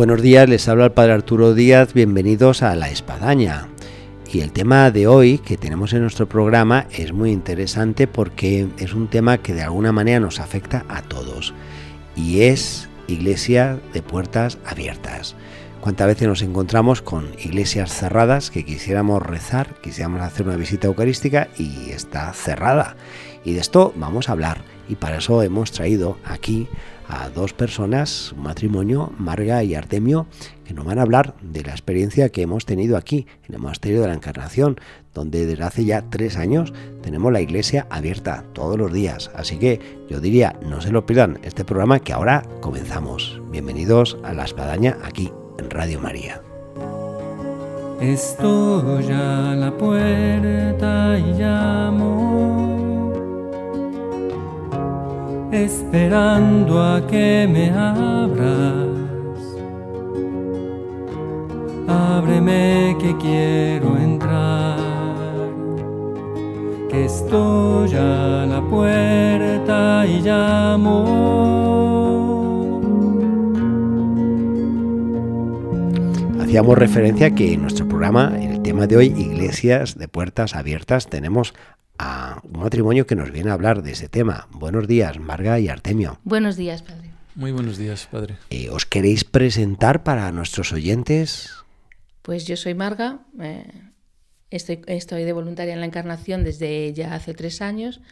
[0.00, 3.68] Buenos días, les habla el Padre Arturo Díaz, bienvenidos a La Espadaña.
[4.32, 8.94] Y el tema de hoy que tenemos en nuestro programa es muy interesante porque es
[8.94, 11.52] un tema que de alguna manera nos afecta a todos
[12.16, 15.36] y es iglesia de puertas abiertas.
[15.82, 21.48] ¿Cuántas veces nos encontramos con iglesias cerradas que quisiéramos rezar, quisiéramos hacer una visita eucarística
[21.58, 22.96] y está cerrada?
[23.44, 26.68] Y de esto vamos a hablar y para eso hemos traído aquí
[27.10, 30.26] a dos personas, un matrimonio, Marga y Artemio,
[30.64, 34.00] que nos van a hablar de la experiencia que hemos tenido aquí, en el Monasterio
[34.00, 34.80] de la Encarnación,
[35.12, 36.72] donde desde hace ya tres años
[37.02, 39.30] tenemos la iglesia abierta todos los días.
[39.34, 43.40] Así que yo diría, no se lo pierdan este programa que ahora comenzamos.
[43.50, 46.40] Bienvenidos a La Espadaña aquí en Radio María.
[48.00, 52.69] Estoy a la puerta y llamo
[55.52, 58.88] esperando a que me abras.
[61.88, 64.78] Ábreme que quiero entrar,
[66.88, 71.30] que estoy a la puerta y llamo.
[76.40, 81.54] Hacíamos referencia que en nuestro programa, el tema de hoy, Iglesias de Puertas Abiertas, tenemos
[82.60, 84.46] un matrimonio que nos viene a hablar de ese tema.
[84.50, 86.20] Buenos días, Marga y Artemio.
[86.24, 87.08] Buenos días, padre.
[87.34, 88.36] Muy buenos días, padre.
[88.50, 91.54] Eh, ¿Os queréis presentar para nuestros oyentes?
[92.20, 93.64] Pues yo soy Marga, eh,
[94.50, 98.02] estoy, estoy de voluntaria en la Encarnación desde ya hace tres años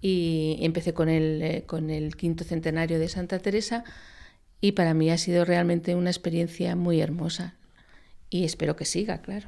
[0.00, 3.84] y empecé con el, eh, con el quinto centenario de Santa Teresa
[4.62, 7.56] y para mí ha sido realmente una experiencia muy hermosa
[8.30, 9.46] y espero que siga, claro.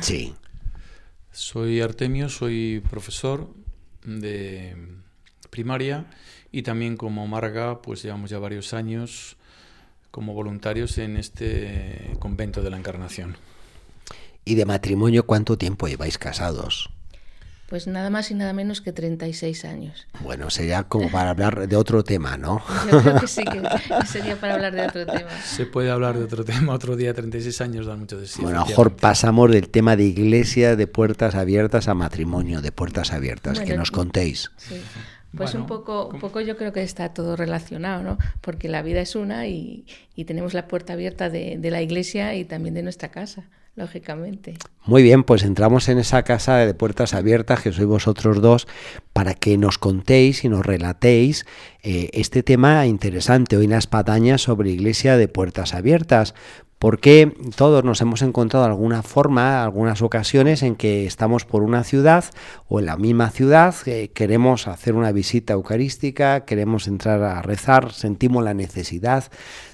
[0.00, 0.34] Sí,
[1.34, 3.52] Soy Artemio, soy profesor
[4.04, 4.76] de
[5.50, 6.06] primaria
[6.52, 9.36] y también como Marga, pues llevamos ya varios años
[10.10, 13.36] como voluntarios en este convento de la Encarnación.
[14.44, 16.90] ¿Y de matrimonio cuánto tiempo lleváis casados?
[17.68, 20.06] Pues nada más y nada menos que 36 años.
[20.20, 22.62] Bueno, sería como para hablar de otro tema, ¿no?
[22.90, 23.62] Yo creo que sí, que
[24.06, 25.30] sería para hablar de otro tema.
[25.42, 28.42] Se puede hablar de otro tema, otro día 36 años dan mucho de sí.
[28.42, 32.70] Bueno, a lo mejor pasamos del tema de iglesia de puertas abiertas a matrimonio de
[32.70, 33.58] puertas abiertas.
[33.58, 34.50] que Bueno, nos contéis.
[34.56, 34.80] Sí.
[35.36, 38.18] Pues Bueno, un poco, un poco yo creo que está todo relacionado, ¿no?
[38.40, 39.84] Porque la vida es una y,
[40.14, 43.44] y tenemos la puerta abierta de, de la iglesia y también de nuestra casa,
[43.74, 44.54] lógicamente.
[44.86, 48.68] Muy bien, pues entramos en esa casa de puertas abiertas que sois vosotros dos
[49.12, 51.46] para que nos contéis y nos relatéis
[51.82, 56.34] eh, este tema interesante hoy en la espadaña sobre iglesia de puertas abiertas.
[56.84, 62.26] Porque todos nos hemos encontrado alguna forma, algunas ocasiones en que estamos por una ciudad
[62.68, 67.90] o en la misma ciudad, eh, queremos hacer una visita eucarística, queremos entrar a rezar,
[67.94, 69.24] sentimos la necesidad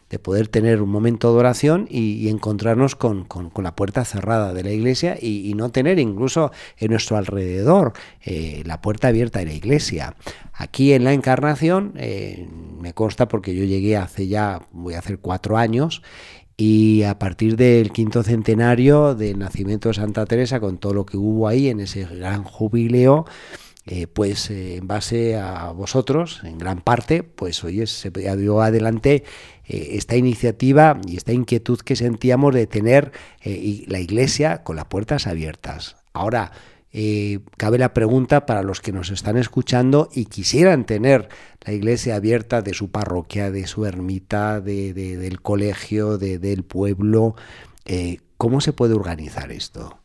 [0.09, 4.65] de poder tener un momento de oración y, encontrarnos con, con- la puerta cerrada de
[4.65, 7.93] la iglesia y, y no tener incluso en nuestro alrededor
[8.25, 10.15] eh, la puerta abierta de la iglesia.
[10.53, 12.49] Aquí en la Encarnación, eh,
[12.81, 16.03] me consta porque yo llegué hace ya, voy a hacer cuatro años,
[16.60, 21.16] y a partir del quinto centenario del nacimiento de Santa Teresa, con todo lo que
[21.16, 23.25] hubo ahí en ese gran jubileo,
[23.87, 29.25] eh, pues eh, en base a vosotros, en gran parte, pues oye, se dio adelante
[29.65, 33.12] eh, esta iniciativa y esta inquietud que sentíamos de tener
[33.43, 35.96] la iglesia con las puertas abiertas.
[36.12, 36.52] Ahora,
[36.92, 41.28] eh, cabe la pregunta para los que nos están escuchando y quisieran tener
[41.64, 46.64] la iglesia abierta de su parroquia, de su ermita, de, de- del colegio, de- del
[46.64, 47.34] pueblo.
[47.84, 49.98] eh, ¿Cómo se puede organizar esto?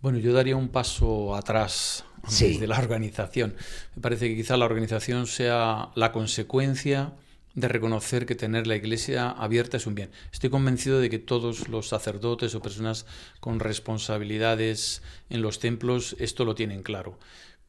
[0.00, 2.58] Bueno, yo daría un paso atrás Sí.
[2.58, 3.54] de la organización.
[3.96, 7.12] Me parece que quizá la organización sea la consecuencia
[7.54, 10.10] de reconocer que tener la iglesia abierta es un bien.
[10.32, 13.06] Estoy convencido de que todos los sacerdotes o personas
[13.40, 17.18] con responsabilidades en los templos esto lo tienen claro,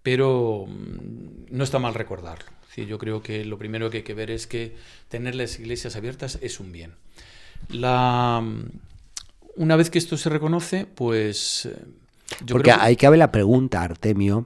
[0.04, 2.50] pero mm, no está mal recordarlo.
[2.68, 4.76] Decir, yo creo que lo primero que hay que ver es que
[5.10, 6.94] tener las iglesias abiertas es un bien.
[7.70, 8.44] La,
[9.56, 11.66] una vez que esto se reconoce, pues...
[11.66, 11.76] eh,
[12.46, 14.46] yo Porque creo que- ahí cabe la pregunta, Artemio,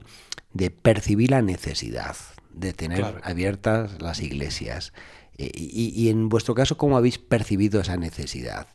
[0.54, 2.16] de percibir la necesidad
[2.52, 3.20] de tener Claro.
[3.24, 4.94] abiertas las iglesias.
[5.38, 8.68] Eh, y, y en vuestro caso, ¿cómo habéis percibido esa necesidad?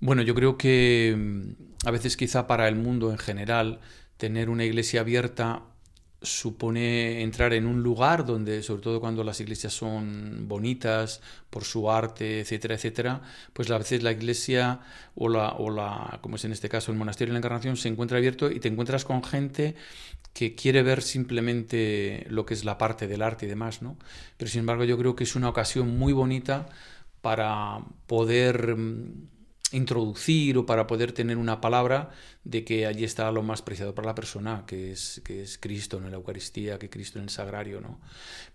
[0.00, 3.80] Bueno, yo creo que mm, a veces quizá para el mundo en general
[4.16, 5.62] tener una iglesia abierta
[6.22, 11.20] supone entrar en un lugar donde, sobre todo cuando las iglesias son bonitas
[11.50, 13.22] por su arte, etcétera, etcétera,
[13.52, 14.80] pues a veces la iglesia
[15.14, 17.88] o la, o la como es en este caso el monasterio de la Encarnación, se
[17.88, 19.76] encuentra abierto y te encuentras con gente
[20.36, 23.96] que quiere ver simplemente lo que es la parte del arte y demás, ¿no?
[24.36, 26.68] Pero sin embargo yo creo que es una ocasión muy bonita
[27.22, 29.28] para poder mm,
[29.76, 32.10] introducir o para poder tener una palabra
[32.44, 35.98] de que allí está lo más preciado para la persona, que es, que es Cristo
[35.98, 38.00] en la Eucaristía, que Cristo en el Sagrario, ¿no?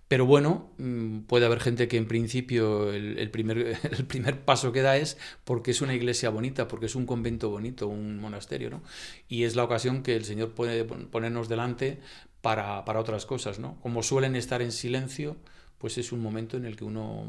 [0.07, 3.57] Pero bueno, mm, puede haber gente que en principio el, primer,
[3.91, 7.49] el primer paso que da es porque es una iglesia bonita, porque es un convento
[7.49, 8.83] bonito, un monasterio, ¿no?
[9.29, 11.99] Y es la ocasión que el Señor puede pon- ponernos delante
[12.41, 13.79] para, para otras cosas, ¿no?
[13.81, 15.37] Como suelen estar en silencio,
[15.77, 17.25] pues es un momento en el que uno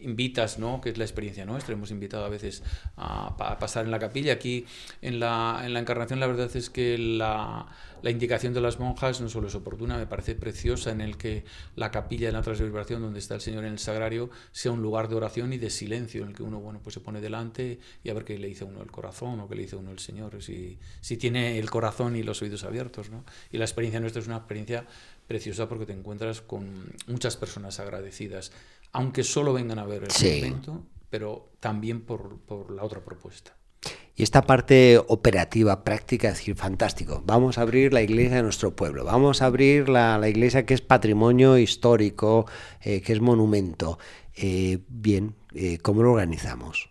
[0.00, 0.80] invitas, ¿no?
[0.80, 2.62] que es la experiencia nuestra, hemos invitado a veces
[2.96, 4.34] a, pa- a pasar en la capilla.
[4.34, 4.66] Aquí
[5.02, 7.66] en la, en la encarnación la verdad es que la,
[8.02, 11.44] la indicación de las monjas no solo es oportuna, me parece preciosa en el que
[11.74, 15.08] la capilla en la transfiguración donde está el Señor en el sagrario sea un lugar
[15.08, 18.10] de oración y de silencio en el que uno bueno, pues se pone delante y
[18.10, 20.42] a ver qué le dice uno el corazón o qué le dice uno el Señor,
[20.42, 23.10] si, si tiene el corazón y los oídos abiertos.
[23.10, 23.24] ¿no?
[23.52, 24.86] Y la experiencia nuestra es una experiencia
[25.26, 28.52] preciosa porque te encuentras con muchas personas agradecidas,
[28.96, 30.40] aunque solo vengan a ver el Sí.
[30.40, 33.56] convento, pero también por, por la otra propuesta.
[34.14, 37.22] Y esta parte operativa, práctica, es decir, fantástico.
[37.26, 40.72] Vamos a abrir la iglesia de nuestro pueblo, vamos a abrir la, la iglesia que
[40.74, 42.46] es patrimonio histórico,
[42.80, 43.98] eh, que es monumento.
[44.34, 46.88] Eh, bien, eh, ¿cómo lo organizamos?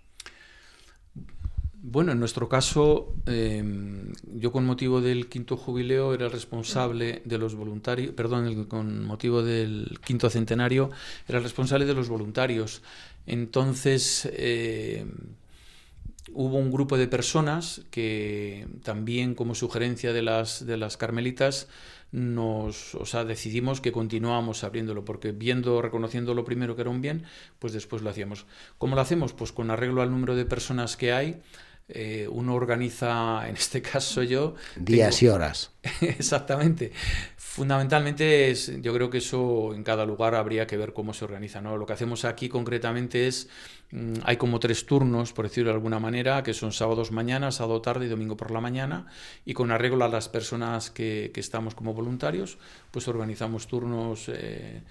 [1.87, 3.63] Bueno, en nuestro caso, eh,
[4.33, 9.99] yo con motivo del quinto jubileo era responsable de los voluntarios, perdón, con motivo del
[10.03, 10.89] quinto centenario,
[11.27, 12.81] era responsable de los voluntarios.
[13.27, 15.05] Entonces, eh,
[16.33, 21.67] hubo un grupo de personas que también como sugerencia de las, de las carmelitas
[22.11, 27.01] nos, o sea, decidimos que continuábamos abriéndolo porque viendo, reconociendo lo primero que era un
[27.01, 27.25] bien,
[27.59, 28.47] pues después lo hacíamos.
[28.79, 29.33] ¿Cómo lo hacemos?
[29.33, 31.41] Pues con arreglo al número de personas que hay,
[31.87, 35.71] eh, uno organiza, en este caso yo, Días tengo- y horas.
[36.01, 36.91] Exactamente.
[37.37, 41.61] Fundamentalmente es, yo creo que eso en cada lugar habría que ver cómo se organiza,
[41.61, 41.77] ¿no?
[41.77, 43.47] Lo que hacemos aquí concretamente es,
[43.91, 47.81] mm, hay como tres turnos, por decirlo de alguna manera, que son sábados mañana, sábado
[47.81, 49.05] tarde y domingo por la mañana,
[49.45, 52.57] y con arreglo a las personas que, que estamos como voluntarios,
[52.91, 54.81] pues organizamos turnos, eh,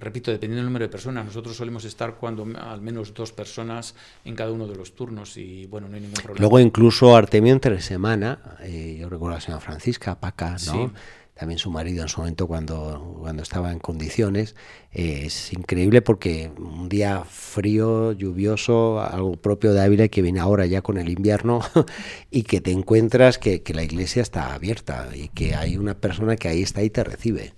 [0.00, 1.24] repito, dependiendo del número de personas.
[1.24, 5.66] Nosotros solemos estar cuando al menos dos personas en cada uno de los turnos y
[5.66, 6.40] bueno, no hay ningún problema.
[6.40, 10.58] Luego incluso Artemio entre semana, eh, yo recuerdo a la señora Francisca Paca, ¿no?
[10.58, 10.92] Sí.
[11.34, 14.56] También su marido en su momento cuando, cuando estaba en condiciones.
[14.90, 20.66] eh, es increíble porque un día frío, lluvioso, algo propio de Ávila que viene ahora
[20.66, 21.60] ya con el invierno
[22.32, 26.34] y que te encuentras que, que la iglesia está abierta y que hay una persona
[26.34, 27.54] que ahí está y te recibe.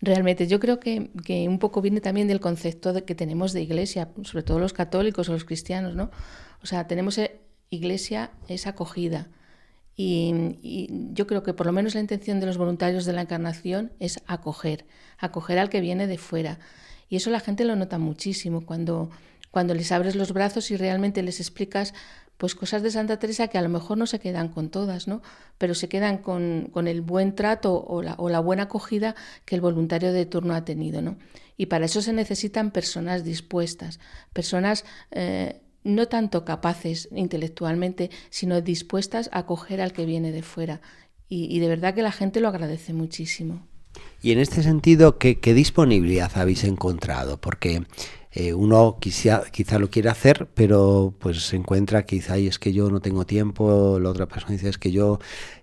[0.00, 1.10] Realmente, yo creo que,
[1.48, 5.32] un poco viene también del concepto que tenemos de iglesia, sobre todo los católicos o
[5.32, 6.10] los cristianos, ¿no?
[6.62, 7.40] O sea, tenemos eh,
[7.70, 9.28] iglesia es acogida.
[9.96, 13.22] Y, y yo creo que por lo menos la intención de los voluntarios de la
[13.22, 14.86] encarnación es acoger,
[15.18, 16.60] acoger al que viene de fuera.
[17.08, 19.10] Y eso la gente lo nota muchísimo cuando,
[19.50, 21.94] cuando les abres los brazos y realmente les explicas
[22.38, 25.20] pues cosas de Santa Teresa que a lo mejor no se quedan con todas, ¿no?
[25.58, 29.14] Pero se quedan con, con el buen trato o la, o la buena acogida
[29.44, 31.18] que el voluntario de turno ha tenido, ¿no?
[31.56, 33.98] Y para eso se necesitan personas dispuestas,
[34.32, 40.80] personas eh, no tanto capaces intelectualmente, sino dispuestas a acoger al que viene de fuera.
[41.28, 43.66] Y, y de verdad que la gente lo agradece muchísimo.
[44.22, 47.40] Y en este sentido, ¿qué, qué disponibilidad habéis encontrado?
[47.40, 47.82] Porque
[48.38, 52.72] eh, uno quizá, quizá lo quiere hacer, pero pues se encuentra quizá y es que
[52.72, 55.18] yo no tengo tiempo, la otra persona dice es que yo,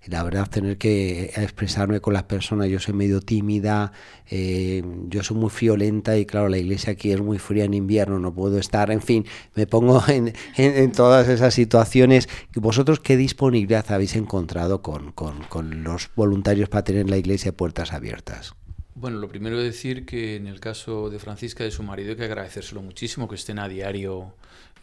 [0.07, 3.93] la verdad, tener que expresarme con las personas, yo soy medio tímida,
[4.29, 8.19] eh, yo soy muy friolenta y claro, la iglesia aquí es muy fría en invierno,
[8.19, 12.27] no puedo estar, en fin, me pongo en, en, en todas esas situaciones.
[12.55, 17.93] ¿Vosotros qué disponibilidad habéis encontrado con, con, con los voluntarios para tener la iglesia puertas
[17.93, 18.53] abiertas?
[18.95, 22.11] Bueno, lo primero es decir que en el caso de Francisca y de su marido
[22.11, 24.33] hay que agradecérselo muchísimo que estén a diario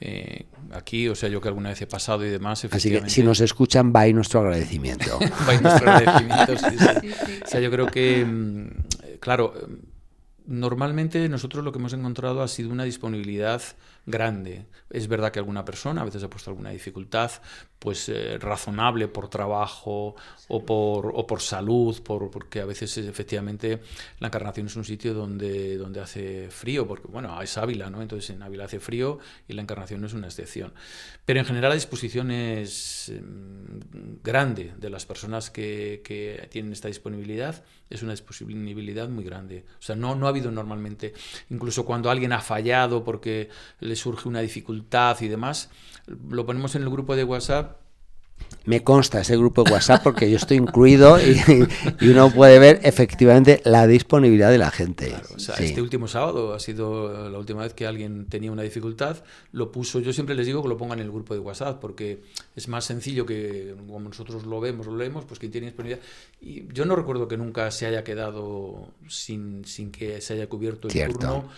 [0.00, 2.64] eh, aquí, o sea, yo que alguna vez he pasado y demás.
[2.70, 5.18] Así que si nos escuchan, va ahí nuestro agradecimiento.
[5.48, 7.10] va ahí nuestro agradecimiento, sí, sí.
[7.42, 8.26] O sea, yo creo que,
[9.18, 9.54] claro,
[10.46, 13.62] Normalmente nosotros lo que hemos encontrado ha sido una disponibilidad
[14.06, 14.66] grande.
[14.90, 17.30] Es verdad que alguna persona a veces ha puesto alguna dificultad,
[17.82, 20.14] pues eh, razonable por trabajo
[20.46, 23.80] o por, o por salud, por, porque a veces efectivamente
[24.20, 28.00] la Encarnación es un sitio donde, donde hace frío, porque bueno, es Ávila, ¿no?
[28.00, 30.72] Entonces en Ávila hace frío y la Encarnación no es una excepción.
[31.24, 33.80] Pero en general la disposición es em,
[34.22, 39.64] grande de las personas que, que, tienen esta disponibilidad, es una disponibilidad muy grande.
[39.80, 41.14] O sea, no, no ha habido normalmente,
[41.50, 43.48] incluso cuando alguien ha fallado porque
[43.80, 45.68] le surge una dificultad y demás,
[46.06, 47.82] lo ponemos en el grupo de WhatsApp
[48.64, 51.36] me consta ese grupo de WhatsApp porque yo estoy incluido y,
[52.08, 55.12] uno puede ver efectivamente la disponibilidad de la gente.
[55.58, 59.16] Este último sábado ha sido la última vez que alguien tenía una dificultad,
[59.50, 62.22] lo puso, yo siempre les digo que lo pongan en el grupo de WhatsApp porque
[62.54, 66.04] es más sencillo que como nosotros lo vemos, lo leemos, pues quien tiene disponibilidad.
[66.40, 70.86] Y yo no recuerdo que nunca se haya quedado sin, sin que se haya cubierto
[70.86, 71.18] el Cierto.
[71.18, 71.48] turno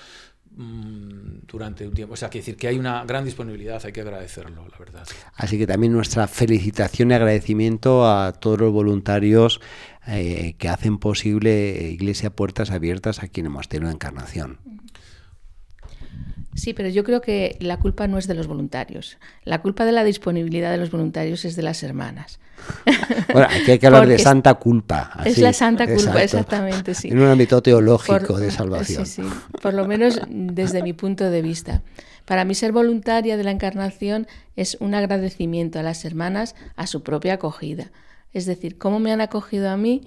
[0.56, 2.14] durante un tiempo.
[2.14, 5.06] O sea, que decir que hay una gran disponibilidad, hay que agradecerlo, la verdad.
[5.34, 9.60] Así que también nuestra felicitación y agradecimiento a todos los voluntarios
[10.06, 13.46] eh, que hacen posible Iglesia Puertas Abiertas aquí en
[13.88, 14.58] de Encarnación.
[16.54, 19.18] Sí, pero yo creo que la culpa no es de los voluntarios.
[19.44, 22.38] La culpa de la disponibilidad de los voluntarios es de las hermanas.
[23.32, 25.10] Bueno, aquí hay que hablar de santa culpa.
[25.24, 26.22] es la santa culpa, exacto.
[26.22, 27.08] exactamente, sí.
[27.08, 29.04] En un ámbito teológico Por- de salvación.
[29.06, 29.28] Sí, sí,
[29.60, 31.82] por lo menos desde mi punto de vista.
[32.24, 37.02] Para mí ser voluntaria de la Encarnación es un agradecimiento a las hermanas a su
[37.02, 37.90] propia acogida.
[38.32, 40.02] Es decir, cómo me han acogido a mí,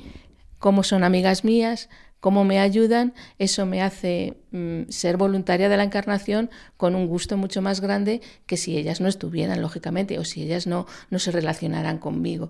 [0.57, 1.89] cómo son amigas mías,
[2.19, 7.37] cómo me ayudan, eso me hace mm, ser voluntaria de la Encarnación con un gusto
[7.37, 11.31] mucho más grande que si ellas no estuvieran, lógicamente, o si ellas no, no se
[11.31, 12.49] relacionaran conmigo.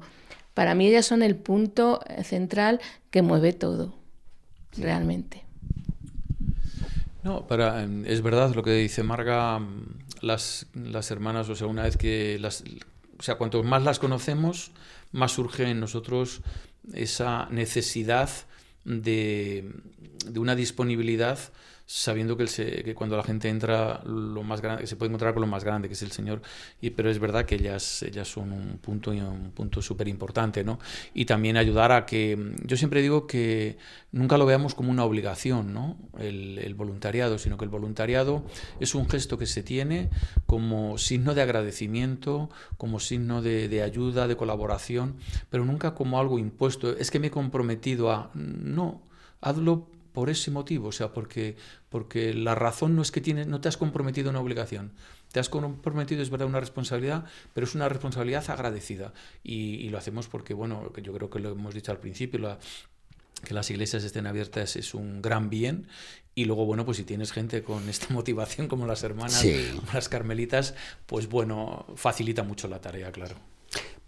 [0.54, 2.80] Para mí ellas son el punto eh, central
[3.12, 3.94] que mueve todo,
[4.78, 5.44] realmente.
[7.24, 11.68] No, para, em, es verdad lo que dice Marga, mm, las, las hermanas, o sea,
[11.68, 12.64] una vez que las,
[13.20, 14.72] o sea, cuanto más las conocemos,
[15.12, 16.42] más surge en nosotros
[16.94, 18.30] esa necesidad
[18.88, 19.70] de,
[20.26, 21.38] de una disponibilidad
[21.90, 25.10] sabiendo que, el se- que cuando la gente entra lo más grande que se puede
[25.10, 26.42] encontrar con lo más grande que es el Señor.
[26.82, 30.80] Y pero es verdad que ellas ellas son un punto un punto súper importante no
[31.14, 33.78] y también ayudar a que yo siempre digo que
[34.12, 38.44] nunca lo veamos como una obligación no el, el voluntariado sino que el voluntariado
[38.82, 40.10] es un gesto que se tiene
[40.46, 45.16] como signo de agradecimiento como signo de, de ayuda de colaboración
[45.50, 46.92] pero nunca como algo impuesto.
[46.98, 49.02] Es que me he comprometido a no
[49.42, 49.88] hazlo
[50.18, 51.58] por ese motivo, o sea, porque,
[51.90, 54.94] porque la razón no es que tienes, no te has comprometido a una obligación,
[55.32, 59.14] te has comprometido, es verdad, una responsabilidad, pero es una responsabilidad agradecida.
[59.44, 62.40] Y, y lo hacemos porque, bueno, que yo creo que lo hemos dicho al principio,
[62.40, 62.58] la,
[63.46, 65.86] que las iglesias estén abiertas es un gran bien.
[66.34, 69.70] Y luego, bueno, pues si tienes gente con esta motivación, como las hermanas, Sí.
[69.94, 70.74] las carmelitas,
[71.06, 73.36] pues bueno, facilita mucho la tarea, claro.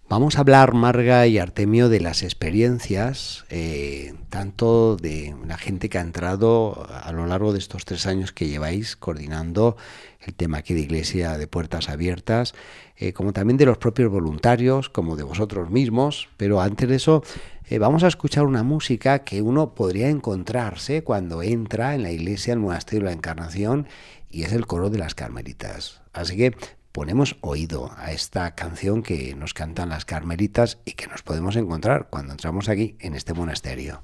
[0.09, 5.99] Vamos a hablar, Marga y Artemio, de las experiencias, eh, tanto de la gente que
[5.99, 9.77] ha entrado a lo largo de estos tres años que lleváis coordinando
[10.21, 12.55] el tema aquí de Iglesia de Puertas Abiertas,
[12.97, 16.27] eh, como también de los propios voluntarios, como de vosotros mismos.
[16.37, 17.23] Pero antes de eso,
[17.69, 22.53] eh, vamos a escuchar una música que uno podría encontrarse cuando entra en la iglesia,
[22.53, 23.85] el monasterio de la Encarnación,
[24.31, 26.01] y es el coro de las Carmelitas.
[26.13, 26.55] Así que
[26.91, 32.07] ponemos oído a esta canción que nos cantan las carmelitas y que nos podemos encontrar
[32.09, 34.03] cuando entramos aquí en este monasterio.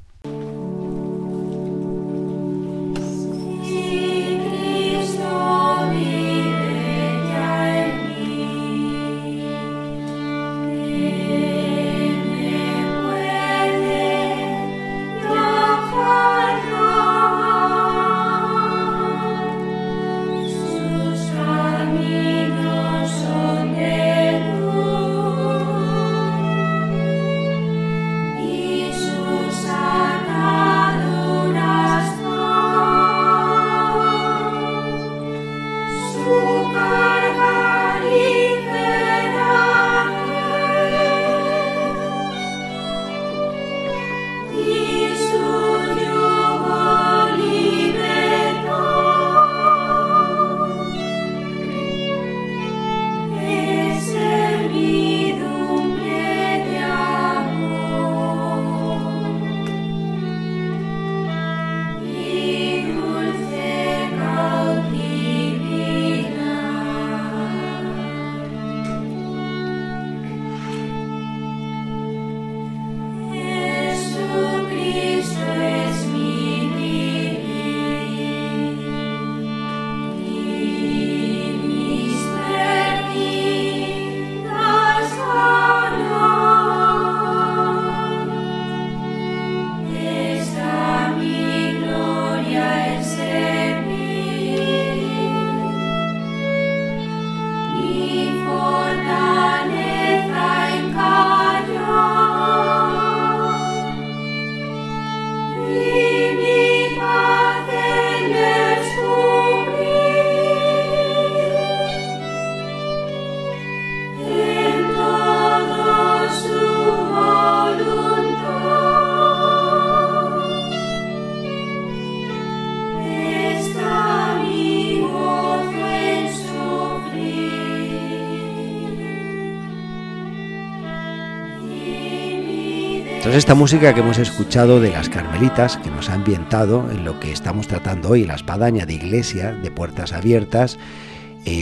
[133.35, 137.19] Tras esta música que hemos escuchado de las Carmelitas, que nos ha ambientado en lo
[137.19, 140.79] que estamos tratando hoy, la espadaña de iglesia de puertas abiertas,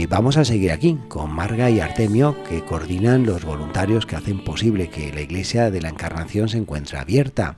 [0.08, 4.88] vamos a seguir aquí con Marga y Artemio, que coordinan los voluntarios que hacen posible
[4.88, 7.56] que la iglesia de la Encarnación se encuentre abierta.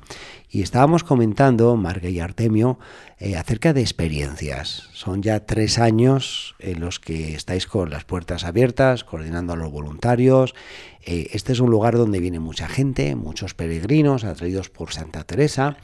[0.48, 2.78] Y estábamos comentando, Marga y Artemio,
[3.18, 4.88] eh, acerca de experiencias.
[4.92, 9.70] Son ya tres años en los que estáis con las puertas abiertas, coordinando a los
[9.70, 10.54] voluntarios.
[11.04, 15.76] Eh, este es un lugar donde viene mucha gente, muchos peregrinos atraídos por Santa Teresa,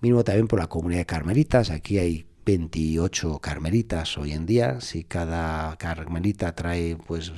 [0.00, 1.70] mismo también por la comunidad de carmelitas.
[1.70, 4.80] Aquí hay 28 carmelitas hoy en día.
[4.80, 7.32] Si cada carmelita trae pues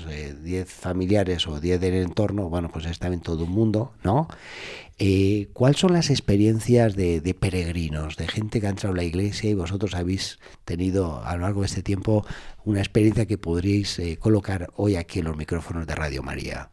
[0.44, 4.28] 10 familiares o 10 del entorno, bueno, pues está en todo el mundo, ¿no?
[4.98, 9.04] Eh, ¿Cuáles son las experiencias de, de, peregrinos, de gente que ha entrado a la
[9.04, 12.26] iglesia y vosotros habéis tenido a lo largo de este tiempo
[12.64, 16.70] una experiencia que podríais eh, colocar hoy aquí en los micrófonos de Radio María?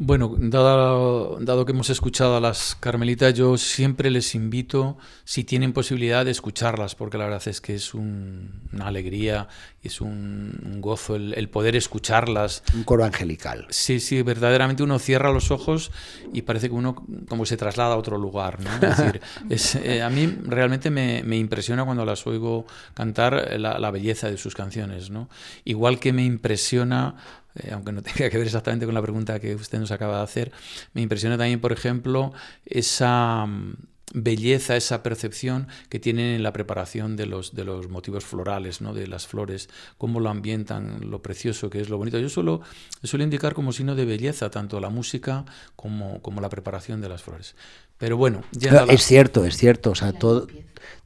[0.00, 5.72] Bueno, dado, dado, que hemos escuchado a las carmelitas, yo siempre les invito, si tienen
[5.72, 9.48] posibilidad, de escucharlas, porque la verdad es que es un, una alegría
[9.82, 12.62] y es un, un gozo el, el, poder escucharlas.
[12.74, 13.66] Un coro angelical.
[13.70, 15.90] Sí, sí, verdaderamente uno cierra los ojos
[16.32, 18.60] y parece que uno como se traslada a otro lugar.
[18.60, 18.70] ¿no?
[18.74, 23.80] Es decir, es, eh, a mí realmente me, me, impresiona cuando las oigo cantar la,
[23.80, 25.10] la belleza de sus canciones.
[25.10, 25.28] ¿no?
[25.64, 27.16] Igual que me impresiona
[27.62, 30.24] eh, aunque no tenga que ver exactamente con la pregunta que usted nos acaba de
[30.24, 30.52] hacer,
[30.94, 32.32] me impresiona también, por ejemplo,
[32.66, 33.74] esa mm,
[34.14, 38.94] belleza, esa percepción que tienen en la preparación de los, de los motivos florales, ¿no?
[38.94, 39.68] de las flores,
[39.98, 42.18] cómo lo ambientan, lo precioso que es, lo bonito.
[42.18, 42.62] Yo suelo,
[43.02, 45.44] suelo indicar como signo de belleza tanto la música
[45.76, 47.54] como, como la preparación de las flores.
[47.98, 50.46] Pero bueno, ya Pero es cierto, es cierto, o sea, todo,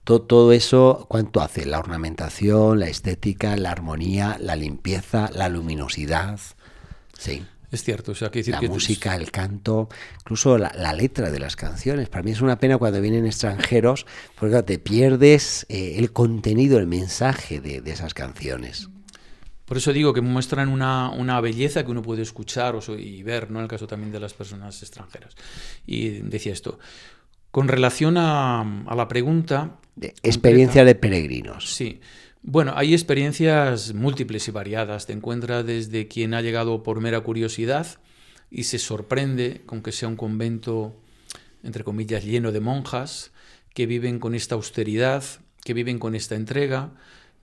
[0.05, 1.65] todo, todo, eso, ¿cuánto hace?
[1.65, 6.41] La ornamentación, la estética, la armonía, la limpieza, la luminosidad.
[7.17, 7.45] Sí.
[7.73, 9.89] Es cierto, o sea, que decir la que música, el canto,
[10.21, 12.11] incluso la, la, letra de las canciones.
[12.11, 16.79] Para mí es una pena cuando vienen extranjeros, porque claro, te pierdes eh, el contenido,
[16.79, 18.91] el mensaje de, de, esas canciones.
[19.65, 23.51] Por eso digo que muestran una, una belleza que uno puede escuchar o, y ver,
[23.51, 23.61] ¿no?
[23.61, 25.35] En el caso también de las personas extranjeras.
[25.87, 26.79] Y decía esto.
[27.51, 29.79] Con relación a, a la pregunta...
[30.23, 31.75] Experiencia de peregrinos.
[31.75, 32.01] Sí.
[32.43, 35.07] Bueno, hay experiencias múltiples y variadas.
[35.07, 37.87] Te encuentras desde quien ha llegado por mera curiosidad
[38.51, 41.01] y se sorprende con que sea un convento,
[41.63, 43.33] entre comillas, lleno de monjas,
[43.75, 45.25] que viven con esta austeridad,
[45.65, 46.93] que viven con esta entrega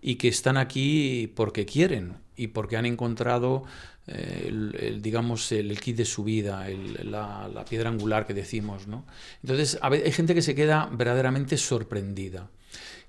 [0.02, 3.64] y que están aquí porque quieren y porque han encontrado
[4.08, 6.66] eh, el, digamos el, kit de su vida,
[7.04, 9.06] la, piedra angular que decimos, ¿no?
[9.44, 12.50] Entonces hay gente que se queda verdaderamente sorprendida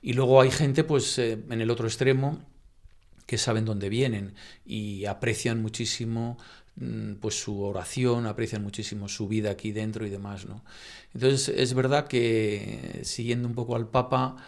[0.03, 2.45] y luego hay gente pues eh, en el otro extremo
[3.27, 4.35] que saben dónde vienen
[4.66, 6.37] y aprecian muchísimo
[6.75, 10.64] mm, pues su oración, aprecian muchísimo su vida aquí dentro y demás, ¿no?
[11.14, 14.38] Entonces es verdad que siguiendo un poco al Papa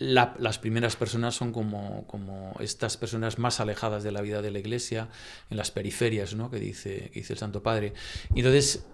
[0.00, 4.50] la, las primeras personas son como, como, estas personas más alejadas de la vida de
[4.50, 5.08] la iglesia,
[5.50, 6.50] en las periferias, ¿no?
[6.50, 7.92] que, dice, dice el Santo Padre.
[8.34, 8.86] Y entonces,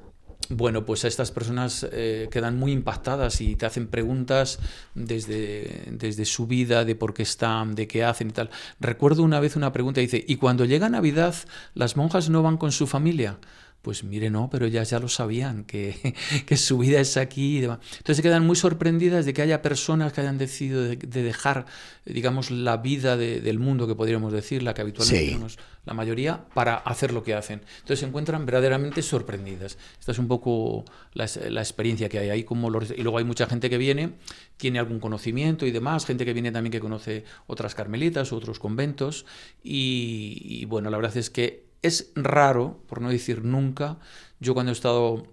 [0.51, 4.59] bueno, pues a estas personas eh, quedan muy impactadas y te hacen preguntas
[4.95, 8.51] desde, desde su vida, de por qué están, de qué hacen y tal.
[8.81, 11.37] Recuerdo una vez una pregunta, dice, ¿y cuando llega Navidad
[11.75, 13.39] las monjas no van con su familia?
[13.87, 15.95] Pues mire, no, pero ellas ya lo sabían, que,
[16.47, 17.79] que su vida es aquí y demás.
[17.93, 21.67] Entonces se quedan muy sorprendidas de que haya personas que hayan decidido de, de dejar,
[22.05, 25.39] digamos, la vida de, del mundo, que podríamos decir, la que habitualmente sí.
[25.39, 27.63] nos, la mayoría, para hacer lo que hacen.
[27.77, 29.79] Entonces se encuentran verdaderamente sorprendidas.
[30.01, 32.43] Esta es un poco la, la experiencia que hay ahí.
[32.43, 34.15] Como los, y luego hay mucha gente que viene,
[34.57, 39.27] tiene algún conocimiento y demás, gente que viene también que conoce otras carmelitas, otros conventos,
[39.63, 43.99] y, y bueno, la verdad es que es raro, por no decir nunca,
[44.41, 45.27] yo cuando he estado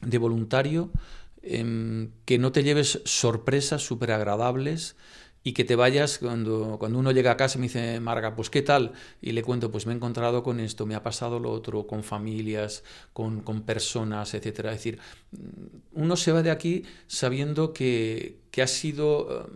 [0.00, 0.90] de voluntario,
[1.42, 4.96] eh, que no te lleves sorpresas súper agradables
[5.42, 8.50] y que te vayas cuando, cuando uno llega a casa y me dice, Marga, pues
[8.50, 11.50] qué tal, y le cuento, pues me he encontrado con esto, me ha pasado lo
[11.50, 14.72] otro, con familias, con, con personas, etcétera.
[14.72, 14.98] Es decir,
[15.92, 19.48] uno se va de aquí sabiendo que, que ha sido,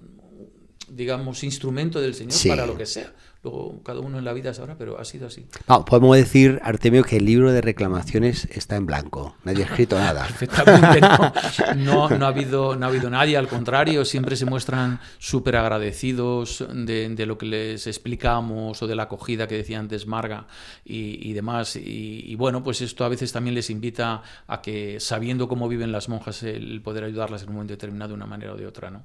[0.89, 2.49] digamos, instrumento del Señor sí.
[2.49, 3.13] para lo que sea.
[3.43, 5.47] Luego cada uno en la vida sabrá, pero ha sido así.
[5.67, 9.35] No, podemos decir, Artemio, que el libro de reclamaciones está en blanco.
[9.43, 10.23] Nadie ha escrito nada.
[10.27, 11.33] Perfectamente, no.
[11.77, 16.65] No, no, ha habido, no ha habido nadie, al contrario, siempre se muestran súper agradecidos
[16.73, 20.47] de, de, lo que les explicamos o de la acogida que decía antes Marga
[20.85, 21.75] y, y demás.
[21.75, 25.91] Y, y, bueno, pues esto a veces también les invita a que, sabiendo cómo viven
[25.91, 28.93] las monjas, el poder ayudarlas en un momento determinado de una manera o de otra,
[28.93, 29.03] ¿no?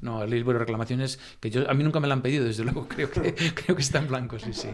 [0.00, 2.64] No, el libro de reclamaciones, que yo, a mí nunca me lo han pedido, desde
[2.64, 4.68] luego, creo que, creo que está en blanco, sí, sí.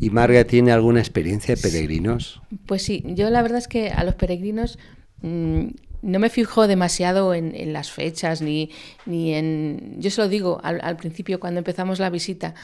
[0.00, 2.40] ¿Y Marga tiene alguna experiencia de peregrinos?
[2.66, 4.78] Pues sí, yo la verdad es que a los peregrinos
[5.22, 5.66] mm,
[6.02, 8.70] no me fijo demasiado en, en las fechas ni,
[9.06, 9.96] ni en...
[9.98, 12.54] Yo se lo digo al, al principio cuando empezamos la visita.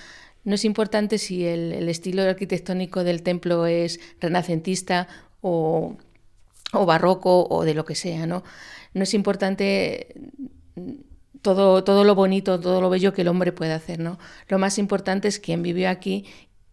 [0.45, 5.07] No es importante si el, el estilo arquitectónico del templo es renacentista
[5.43, 5.97] o,
[6.73, 8.43] o barroco o de lo que sea, ¿no?
[8.95, 10.15] No es importante
[11.43, 14.19] todo, todo lo bonito, todo lo bello que el hombre puede hacer, ¿no?
[14.49, 16.27] Lo más importante es quién vivió aquí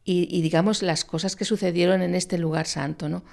[0.03, 3.23] y, y digamos las cosas que sucedieron en este lugar santo, ¿no?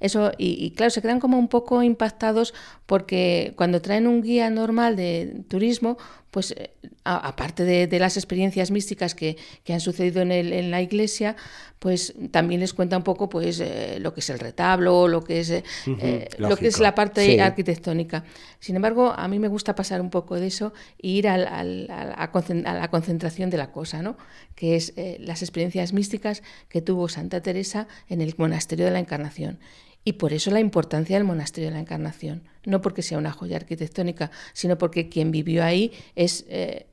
[0.00, 2.52] Eso, y, y, claro, se quedan como un poco impactados
[2.84, 5.96] porque cuando traen un guía normal de turismo,
[6.34, 6.72] pues eh,
[7.04, 10.82] a, aparte de, de, las experiencias místicas que, que han sucedido en, el, en, la
[10.82, 11.36] iglesia,
[11.78, 15.38] pues también les cuenta un poco pues eh, lo que es el retablo, lo que
[15.38, 17.38] es, eh, uh -huh, lo que es la parte sí.
[17.38, 18.24] arquitectónica.
[18.58, 21.62] Sin embargo, a mí me gusta pasar un poco de eso e ir al, a,
[21.62, 24.16] la concentración de la cosa, ¿no?
[24.56, 29.60] que es las experiencias místicas que tuvo Santa Teresa en el monasterio de la Encarnación.
[30.04, 33.56] Y por eso la importancia del monasterio de la Encarnación, no porque sea una joya
[33.56, 36.86] arquitectónica, sino porque quien vivió ahí es eh,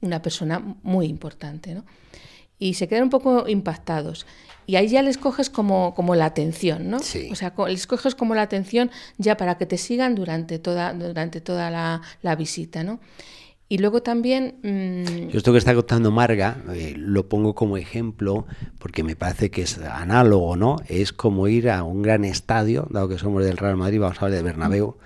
[0.00, 1.74] una persona muy importante.
[1.74, 1.84] ¿no?
[2.58, 4.26] Y se quedan un poco impactados.
[4.66, 7.00] Y ahí ya les coges como, como la atención, ¿no?
[7.00, 7.28] Sí.
[7.30, 11.42] O sea, les coges como la atención ya para que te sigan durante toda, durante
[11.42, 12.98] toda la, la visita, ¿no?
[13.68, 14.56] Y luego también...
[14.62, 15.28] Mmm...
[15.28, 18.46] Yo esto que está contando Marga eh, lo pongo como ejemplo
[18.78, 20.76] porque me parece que es análogo, ¿no?
[20.88, 24.26] Es como ir a un gran estadio, dado que somos del Real Madrid, vamos a
[24.26, 24.98] hablar de Bernabéu,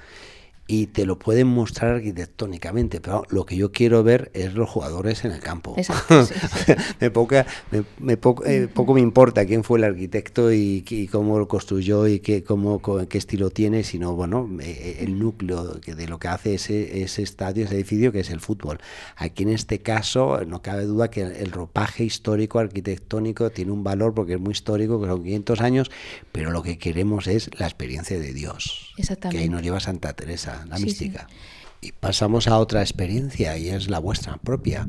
[0.71, 5.25] y te lo pueden mostrar arquitectónicamente, pero lo que yo quiero ver es los jugadores
[5.25, 5.75] en el campo.
[5.79, 6.35] Exacto, sí,
[6.67, 6.73] sí.
[7.01, 11.09] me, poca, me, me poco, eh, poco, me importa quién fue el arquitecto y, y
[11.09, 16.07] cómo lo construyó y qué, cómo, qué estilo tiene, sino bueno, eh, el núcleo de
[16.07, 18.79] lo que hace ese, ese estadio, ese edificio, que es el fútbol.
[19.17, 24.13] Aquí en este caso no cabe duda que el ropaje histórico, arquitectónico, tiene un valor
[24.13, 25.91] porque es muy histórico, que son 500 años,
[26.31, 28.93] pero lo que queremos es la experiencia de Dios,
[29.31, 31.27] que ahí nos lleva Santa Teresa la sí, mística.
[31.29, 31.37] Sí.
[31.81, 34.87] Y pasamos a otra experiencia y es la vuestra propia,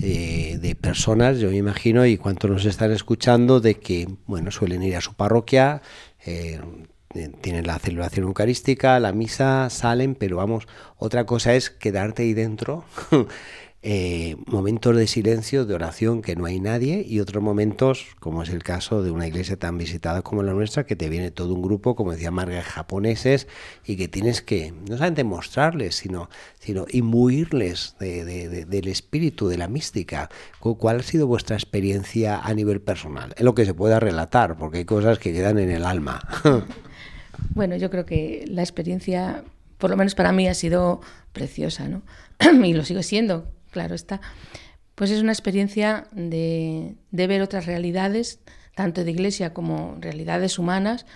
[0.00, 4.82] eh, de personas, yo me imagino, y cuántos nos están escuchando, de que, bueno, suelen
[4.82, 5.82] ir a su parroquia,
[6.24, 6.60] eh,
[7.40, 12.84] tienen la celebración eucarística, la misa, salen, pero vamos, otra cosa es quedarte ahí dentro
[13.82, 18.50] eh, momentos de silencio, de oración, que no hay nadie, y otros momentos, como es
[18.50, 21.62] el caso de una iglesia tan visitada como la nuestra, que te viene todo un
[21.62, 23.48] grupo, como decía Marga, japoneses,
[23.86, 29.48] y que tienes que no solamente mostrarles, sino, sino imbuirles de, de, de, del espíritu,
[29.48, 30.28] de la mística.
[30.58, 33.34] ¿Cuál ha sido vuestra experiencia a nivel personal?
[33.38, 36.20] En lo que se pueda relatar, porque hay cosas que quedan en el alma.
[37.54, 39.42] bueno, yo creo que la experiencia,
[39.78, 41.00] por lo menos para mí, ha sido
[41.32, 42.02] preciosa, ¿no?
[42.62, 44.20] y lo sigue siendo claro está,
[44.94, 48.40] pues es una experiencia de, ver otras realidades,
[48.74, 51.06] tanto de iglesia como realidades humanas,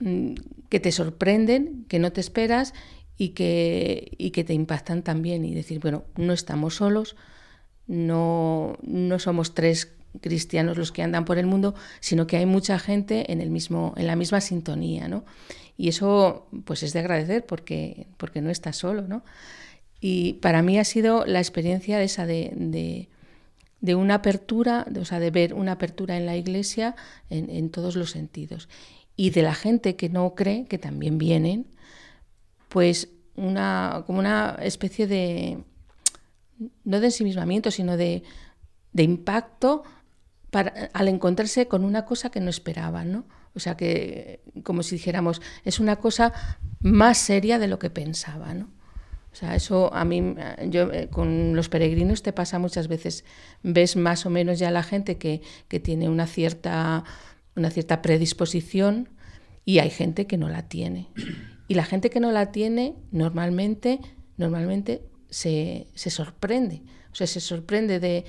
[0.00, 0.32] mm,
[0.70, 2.72] que te sorprenden, que no te esperas
[3.18, 5.44] y que, y que te impactan también.
[5.44, 7.16] Y decir, bueno, no estamos solos,
[7.86, 12.78] no, no somos tres cristianos los que andan por el mundo, sino que hay mucha
[12.78, 15.24] gente en, el mismo, en la misma sintonía, ¿no?
[15.76, 19.22] Y eso pues es de agradecer porque, porque no estás solo, ¿no?
[20.04, 23.08] Y para mí ha sido la experiencia de esa de,
[23.80, 26.96] de, una apertura, de, o sea, de ver una apertura en la iglesia
[27.30, 28.68] en, en, todos los sentidos.
[29.14, 31.68] Y de la gente que no cree, que también vienen,
[32.68, 35.62] pues una, como una especie de,
[36.82, 38.24] no de ensimismamiento, sino de,
[38.92, 39.84] de impacto
[40.50, 43.24] para, al encontrarse con una cosa que no esperaban, ¿no?
[43.54, 46.32] O sea que, como si dijéramos, es una cosa
[46.80, 48.81] más seria de lo que pensaba, ¿no?
[49.32, 50.34] O sea, eso a mí,
[50.68, 53.24] yo eh, con los peregrinos te pasa muchas veces,
[53.62, 57.04] ves más o menos ya la gente que, que tiene una cierta,
[57.56, 59.08] una cierta predisposición
[59.64, 61.08] y hay gente que no la tiene.
[61.66, 64.00] Y la gente que no la tiene normalmente,
[64.36, 68.26] normalmente se, se sorprende, o sea, se sorprende de,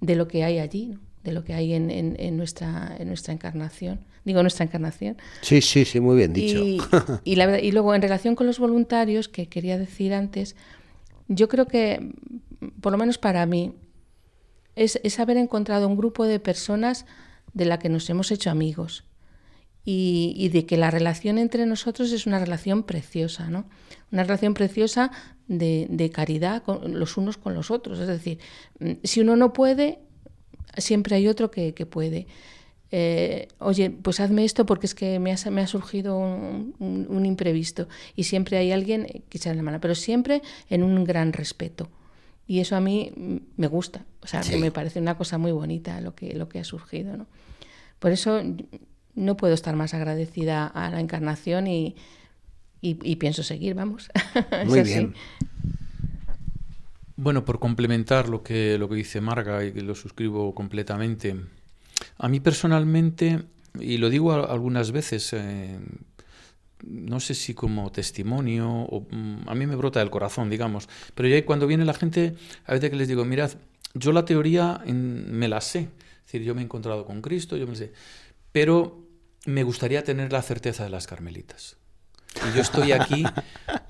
[0.00, 1.00] de lo que hay allí, ¿no?
[1.22, 4.00] de lo que hay en, en, nuestra, en nuestra encarnación.
[4.24, 5.16] Digo, nuestra encarnación.
[5.40, 6.58] Sí, sí, sí, muy bien dicho.
[6.58, 6.80] Y,
[7.24, 10.56] y, la, y luego, en relación con los voluntarios, que quería decir antes,
[11.28, 12.12] yo creo que,
[12.80, 13.72] por lo menos para mí,
[14.76, 17.06] es, es haber encontrado un grupo de personas
[17.52, 19.04] de la que nos hemos hecho amigos.
[19.82, 23.64] Y, y, de que la relación entre nosotros es una relación preciosa, ¿no?
[24.12, 25.10] Una relación preciosa
[25.48, 27.98] de, de caridad con, los unos con los otros.
[27.98, 28.38] Es decir,
[29.02, 29.98] si uno no puede,
[30.76, 32.26] siempre hay otro que, que puede.
[32.92, 37.06] Eh, oye, pues hazme esto porque es que me ha, me ha surgido un, un,
[37.08, 37.88] un, imprevisto.
[38.16, 41.88] Y siempre hay alguien que echarle la mano, pero siempre en un gran respeto.
[42.46, 43.12] Y eso a mí
[43.56, 44.56] me gusta, o sea, sí.
[44.56, 47.16] me parece una cosa muy bonita lo que, lo que ha surgido.
[47.16, 47.26] ¿no?
[48.00, 48.42] Por eso
[49.14, 51.94] no puedo estar más agradecida a la encarnación y,
[52.80, 54.10] y, y pienso seguir, vamos.
[54.66, 55.14] Muy bien.
[57.14, 61.36] Bueno, por complementar lo que, lo que dice Marga y que lo suscribo completamente,
[62.20, 63.42] a mí personalmente,
[63.80, 65.78] y lo digo algunas veces, eh,
[66.84, 71.28] no sé si como testimonio, o, mm, a mí me brota del corazón, digamos, pero
[71.28, 72.34] ya cuando viene la gente,
[72.66, 73.52] a veces que les digo, mirad,
[73.94, 77.66] yo la teoría me la sé, es decir, yo me he encontrado con Cristo, yo
[77.66, 77.92] me sé,
[78.52, 79.06] pero
[79.46, 81.78] me gustaría tener la certeza de las carmelitas.
[82.48, 83.24] Y yo estoy aquí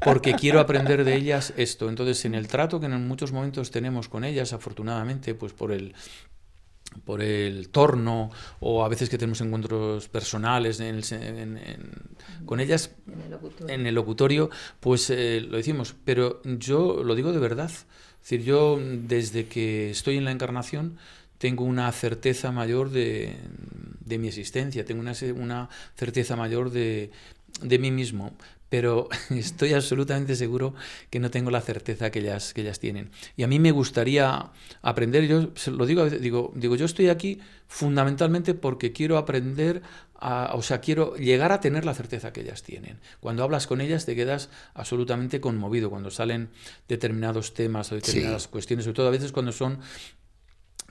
[0.02, 1.90] porque quiero aprender de ellas esto.
[1.90, 5.94] Entonces, en el trato que en muchos momentos tenemos con ellas, afortunadamente, pues por el
[7.04, 11.90] por el torno o a veces que tenemos encuentros personales en el en- en-
[12.46, 13.74] con ellas En el locutorio.
[13.74, 14.50] en el locutorio,
[14.80, 17.70] pues eh, lo decimos, pero yo lo digo de verdad.
[17.70, 17.86] Es
[18.22, 20.98] decir, yo desde que estoy en la encarnación
[21.38, 23.34] tengo una certeza mayor de,
[24.04, 27.10] de mi existencia, tengo una, una certeza mayor de,
[27.62, 28.32] de mí mismo,
[28.70, 30.74] pero estoy absolutamente seguro
[31.10, 33.10] que no tengo la certeza que ellas, que ellas tienen.
[33.36, 37.08] Y a mí me gustaría aprender, yo lo digo, a veces, digo, digo, yo estoy
[37.10, 39.82] aquí fundamentalmente porque quiero aprender,
[40.14, 42.98] a- o sea, quiero llegar a tener la certeza que ellas tienen.
[43.20, 46.50] Cuando hablas con ellas te quedas absolutamente conmovido, cuando salen
[46.88, 49.78] determinados temas o determinadas cuestiones, sobre todo a veces cuando son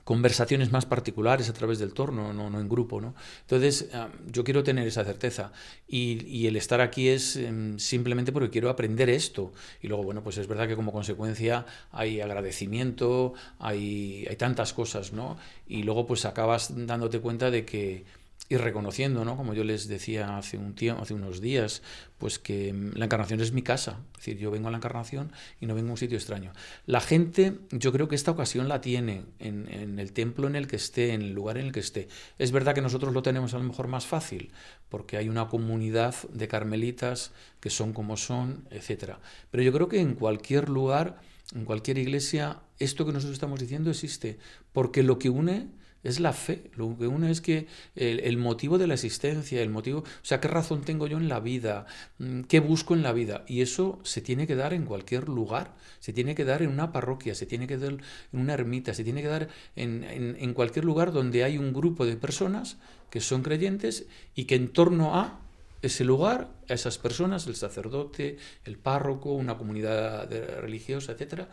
[0.03, 2.99] conversaciones más particulares a través del torno, no, no en grupo.
[3.01, 3.15] ¿no?
[3.41, 5.51] Entonces, ah, yo quiero tener esa certeza
[5.87, 9.53] y, y el estar aquí es em, simplemente porque quiero aprender esto.
[9.81, 15.13] Y luego, bueno, pues es verdad que como consecuencia hay agradecimiento, hay, hay tantas cosas,
[15.13, 15.37] ¿no?
[15.67, 18.05] Y luego pues acabas dándote cuenta de que
[18.47, 19.37] y reconociendo, ¿no?
[19.37, 21.83] como yo les decía hace un tiempo, hace unos días,
[22.17, 23.99] pues que mm, la encarnación es mi casa.
[24.13, 26.51] Es decir, yo vengo a la encarnación y no vengo a un sitio extraño.
[26.87, 30.65] La gente, yo creo que esta ocasión la tiene en, en el templo en el
[30.65, 32.07] que esté, en el lugar en el que esté.
[32.39, 34.51] Es verdad que nosotros lo tenemos a lo mejor más fácil,
[34.89, 39.19] porque hay una comunidad de carmelitas que son como son, etcétera.
[39.51, 41.21] Pero yo creo que en cualquier lugar,
[41.53, 44.39] en cualquier iglesia, esto que nosotros estamos diciendo existe,
[44.73, 45.67] porque lo que une
[46.03, 49.99] es la fe, lo que une es que el, motivo de la existencia, el motivo,
[49.99, 51.85] o sea, qué razón tengo yo en la vida,
[52.19, 55.73] Mm, qué busco en la vida, y eso se tiene que dar en cualquier lugar,
[55.99, 59.03] se tiene que dar en una parroquia, se tiene que dar en una ermita, se
[59.03, 62.77] tiene que dar en, en- en cualquier lugar donde hay un grupo de personas
[63.09, 65.39] que son creyentes y que en torno a
[65.81, 71.49] ese lugar, a esas personas, el sacerdote, el párroco, una comunidad religiosa, etcétera,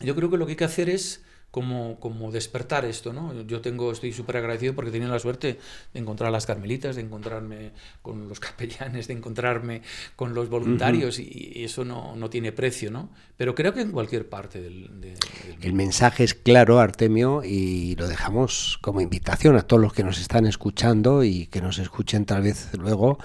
[0.00, 3.42] yo creo que lo que hay que hacer es como, como despertar esto, ¿no?
[3.42, 5.58] Yo tengo, estoy súper agradecido porque he tenido la suerte
[5.94, 7.70] de encontrar a las carmelitas, de encontrarme
[8.02, 9.82] con los capellanes, de encontrarme
[10.16, 13.10] con los voluntarios y, y eso no, no tiene precio, ¿no?
[13.36, 15.18] Pero creo que en cualquier parte del, de- del
[15.60, 20.18] El mensaje es claro, Artemio, y lo dejamos como invitación a todos los que nos
[20.20, 23.18] están escuchando y que nos escuchen tal vez luego,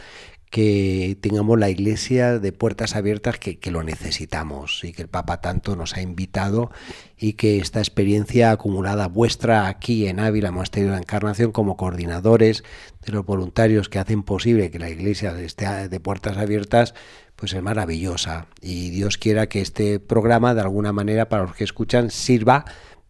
[0.49, 5.41] que tengamos la iglesia de puertas abiertas que, que lo necesitamos y que el Papa
[5.41, 6.71] tanto nos ha invitado
[7.17, 12.63] y que esta experiencia acumulada vuestra aquí en Ávila, Monasterio de la Encarnación, como coordinadores
[13.05, 16.93] de los voluntarios que hacen posible que la iglesia esté de puertas abiertas,
[17.35, 18.47] pues es maravillosa.
[18.61, 22.65] Y Dios quiera que este programa, de alguna manera, para los que escuchan, sirva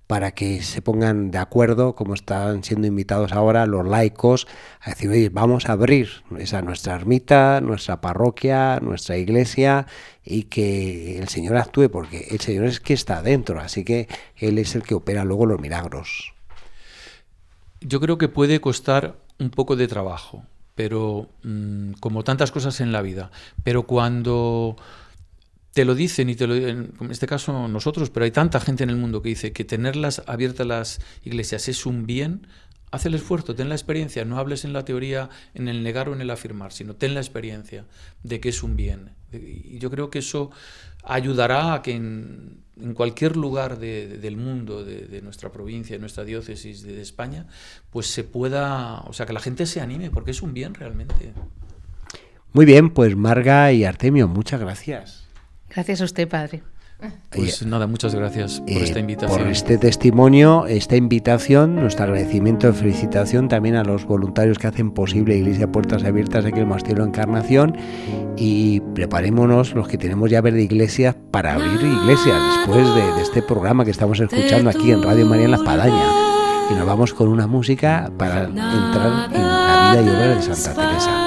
[0.07, 4.47] para que se pongan de acuerdo, como están siendo invitados ahora los laicos,
[4.81, 9.85] a decir, oye, vamos a abrir esa nuestra ermita, nuestra parroquia, nuestra iglesia,
[10.23, 14.57] y que el Señor actúe, porque el Señor es que está dentro, así que Él
[14.57, 16.33] es el que opera luego los milagros.
[17.81, 20.43] Yo creo que puede costar un poco de trabajo,
[20.73, 23.29] pero mm, como tantas cosas en la vida,
[23.63, 24.77] pero cuando
[25.77, 28.89] te lo dicen y te lo en este caso nosotros, pero hay tanta gente en
[28.89, 32.47] el mundo que dice que tenerlas abiertas las iglesias es un bien,
[32.89, 36.13] haz el esfuerzo, ten la experiencia, no hables en la teoría, en el negar o
[36.13, 37.85] en el afirmar, sino ten la experiencia
[38.23, 39.11] de que es un bien.
[39.31, 40.49] Y yo creo que eso
[41.03, 42.63] ayudará a que en,
[42.95, 47.45] cualquier lugar de- de- del mundo, de, nuestra provincia, de nuestra diócesis, de España,
[47.91, 51.33] pues se pueda, o sea, que la gente se anime, porque es un bien realmente.
[52.53, 55.26] Muy bien, pues Marga y Artemio, muchas gracias.
[55.73, 56.63] Gracias a usted, padre.
[57.29, 59.39] Pues nada, muchas gracias por Eh, esta invitación.
[59.39, 64.89] Por este testimonio, esta invitación, nuestro agradecimiento y felicitación también a los voluntarios que hacen
[64.89, 67.77] posible Iglesia Puertas Abiertas aquí en el Monasterio de Encarnación
[68.35, 73.43] y preparémonos los que tenemos ya verde iglesias para abrir iglesias después de, de este
[73.43, 76.05] programa que estamos escuchando aquí en Radio María en La Espadaña.
[76.71, 80.73] Y nos vamos con una música para entrar en la vida y obra de Santa
[80.73, 81.26] Teresa.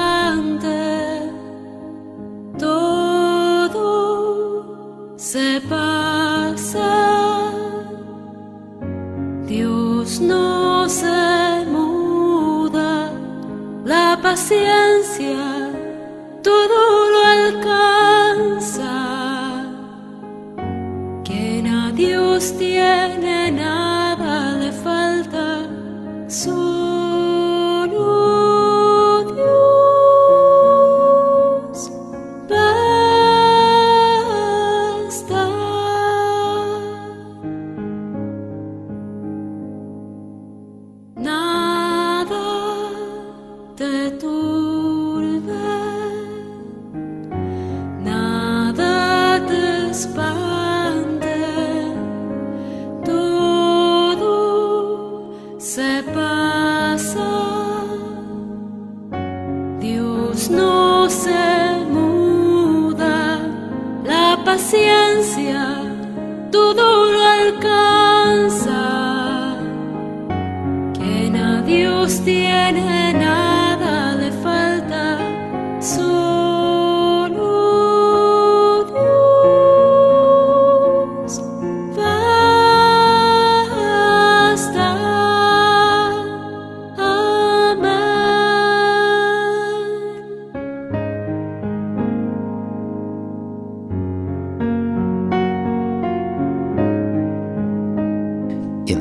[14.31, 15.73] paciencia
[16.41, 18.95] todo lo alcanza,
[21.25, 23.40] que nadie os tiene.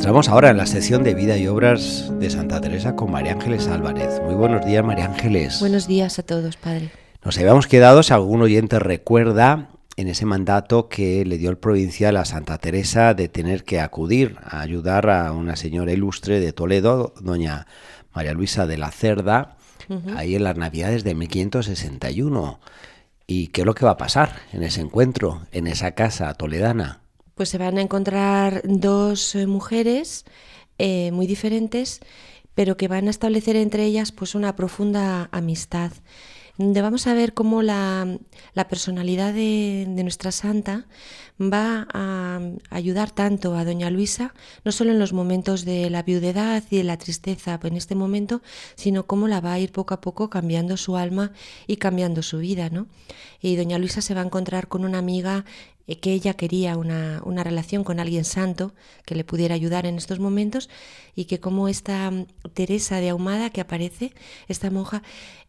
[0.09, 3.67] Entramos ahora en la sección de vida y obras de Santa Teresa con María Ángeles
[3.67, 4.19] Álvarez.
[4.23, 5.59] Muy buenos días, María Ángeles.
[5.59, 6.89] Buenos días a todos, padre.
[7.23, 12.17] Nos habíamos quedado, si algún oyente recuerda, en ese mandato que le dio el provincial
[12.17, 17.13] a Santa Teresa de tener que acudir a ayudar a una señora ilustre de Toledo,
[17.21, 17.67] doña
[18.11, 19.57] María Luisa de la Cerda,
[20.15, 22.59] ahí en las Navidades de 1561.
[23.27, 27.01] ¿Y qué es lo que va a pasar en ese encuentro, en esa casa toledana?
[27.39, 30.25] Pues se van a encontrar dos eh, mujeres
[30.77, 32.01] eh, muy diferentes,
[32.53, 35.93] pero que van a establecer entre ellas pues una profunda amistad.
[36.57, 38.17] Donde vamos a ver cómo la,
[38.53, 40.85] la personalidad de, nuestra santa
[41.41, 44.33] va a ayudar tanto a doña Luisa,
[44.65, 48.41] no solo en los momentos de la viudedad y de la tristeza en este momento,
[48.75, 51.31] sino cómo la va a ir poco a poco cambiando su alma
[51.67, 52.87] y cambiando su vida, ¿no?
[53.39, 55.45] Y doña Luisa se va a encontrar con una amiga
[55.95, 58.73] que ella quería una, una relación con alguien santo
[59.05, 60.69] que le pudiera ayudar en estos momentos
[61.15, 64.13] y que como esta mm, Teresa de Ahumada que aparece,
[64.47, 65.01] esta monja,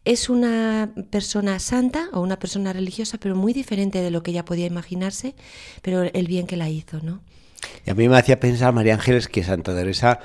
[0.03, 4.45] es una persona santa o una persona religiosa, pero muy diferente de lo que ella
[4.45, 5.35] podía imaginarse,
[5.81, 7.21] pero el bien que la hizo, ¿no?
[7.85, 10.19] Y a mí me hacía pensar, María Ángeles, que Santa Teresa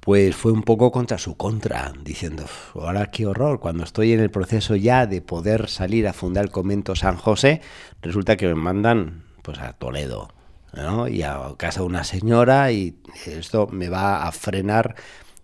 [0.00, 4.20] pues fue un poco contra su contra, diciendo, "Uf, ahora qué horror, cuando estoy en
[4.20, 7.60] el proceso ya de poder salir a fundar el convento San José,
[8.00, 10.28] resulta que me mandan pues a Toledo,
[10.74, 11.08] ¿no?
[11.08, 12.96] Y a casa de una señora y
[13.26, 14.96] esto me va a frenar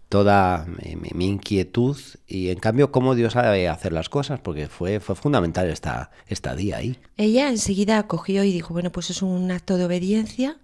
[0.09, 0.67] toda
[1.15, 1.97] mi, inquietud
[2.29, 6.55] y en cambio cómo Dios sabe hacer las cosas, porque fue, fue fundamental esta, esta
[6.55, 6.99] día ahí.
[7.17, 10.57] Ella enseguida acogió y dijo, bueno, pues es un acto de obediencia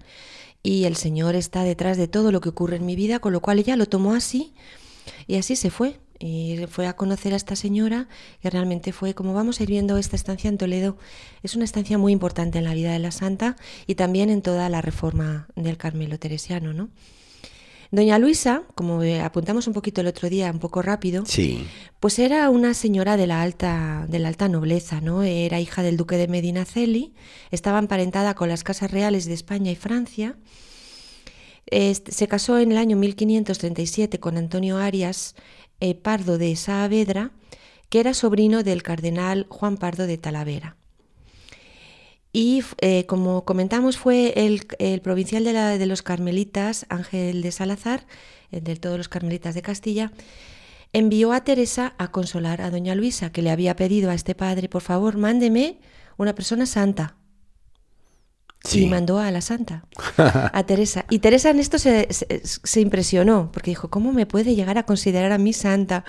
[0.63, 3.41] y el Señor está detrás de todo lo que ocurre en mi vida, con lo
[3.41, 4.55] cual ella lo tomó así
[5.27, 5.99] y así se fue.
[6.23, 8.07] Y fue a conocer a esta señora
[8.45, 10.99] y realmente fue, como vamos a ir viendo, esta estancia en Toledo
[11.43, 13.57] es una estancia muy importante en la vida de la santa
[13.87, 16.91] y también en toda la reforma del Carmelo Teresiano, ¿no?
[17.91, 21.67] Doña Luisa, como eh, apuntamos un poquito el otro día, un poco rápido, Sí,
[21.99, 25.23] pues era una señora de la alta, de la alta nobleza, ¿no?
[25.23, 27.15] Era hija del duque de Medinaceli,
[27.51, 30.37] estaba emparentada con las casas reales de España y Francia.
[31.71, 35.37] Se casó en el año 1537 con Antonio Arias
[36.03, 37.33] Pardo de Saavedra,
[37.89, 40.77] que era sobrino del cardenal Juan Pardo de Talavera.
[42.33, 48.07] Y eh, como comentamos, fue el, provincial de los carmelitas, Ángel de Salazar,
[48.53, 50.13] eh, de todos los carmelitas de Castilla,
[50.93, 54.69] envió a Teresa a consolar a doña Luisa, que le había pedido a este padre,
[54.69, 55.79] por favor, mándeme
[56.17, 57.17] una persona santa.
[58.73, 59.87] Y mandó a la santa,
[60.19, 61.07] a Teresa.
[61.09, 65.33] Y Teresa en esto se, se- impresionó, porque dijo, ¿cómo me puede llegar a considerar
[65.33, 66.05] a mí santa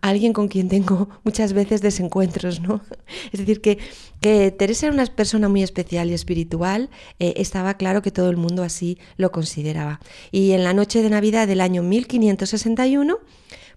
[0.00, 2.60] alguien con quien tengo muchas veces desencuentros?
[2.60, 2.80] ¿no?
[3.32, 3.78] Es decir, que,
[4.20, 6.88] que Teresa era una persona muy especial y espiritual,
[7.18, 10.00] eh, estaba claro que todo el mundo así lo consideraba.
[10.32, 13.18] Y en la noche de Navidad del año 1561,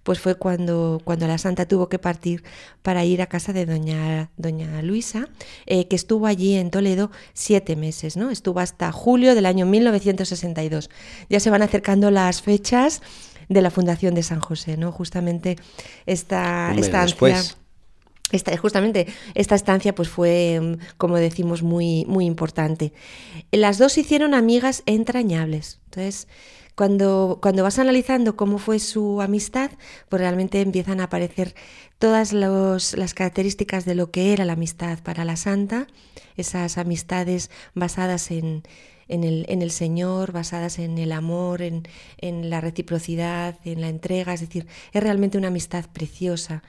[0.04, 2.44] pues fue cuando, cuando la santa tuvo que partir
[2.82, 5.28] para ir a casa de doña, doña Luisa,
[5.66, 8.30] eh, que estuvo allí en Toledo siete meses, ¿no?
[8.30, 10.90] Estuvo hasta julio del año 1962.
[11.30, 13.00] Ya se van acercando las fechas
[13.48, 14.92] de la fundación de San José, ¿no?
[14.92, 15.56] Justamente
[16.06, 17.56] esta estancia.
[18.32, 22.92] Esta, justamente esta estancia pues fue, mm, como decimos, muy, muy importante.
[23.52, 25.80] Las dos se hicieron amigas entrañables.
[25.84, 26.26] Entonces,
[26.76, 29.70] cuando, cuando vas analizando cómo fue su amistad,
[30.08, 31.54] pues realmente empiezan a aparecer
[31.98, 35.86] todas los- las características de lo que era la amistad para la santa,
[36.36, 38.62] esas amistades basadas en,
[39.08, 41.84] en el, en el Señor, basadas en el amor, en,
[42.18, 46.62] en la reciprocidad, en la entrega, es decir, es realmente una amistad preciosa.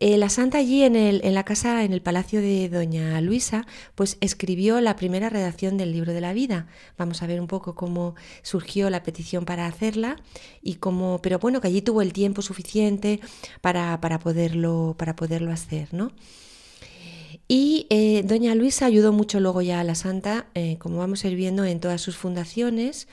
[0.00, 3.66] Eh, la santa allí en, el, en la casa, en el palacio de doña Luisa,
[3.96, 6.68] pues escribió la primera redacción del libro de la vida.
[6.96, 10.16] Vamos a ver un poco cómo surgió la petición para hacerla
[10.62, 13.18] y cómo, pero bueno, que allí tuvo el tiempo suficiente
[13.60, 16.12] para, para poderlo, para poderlo hacer, ¿no?
[17.48, 21.28] Y eh, doña Luisa ayudó mucho luego ya a la santa, eh, como vamos a
[21.28, 23.08] ir viendo, en todas sus fundaciones.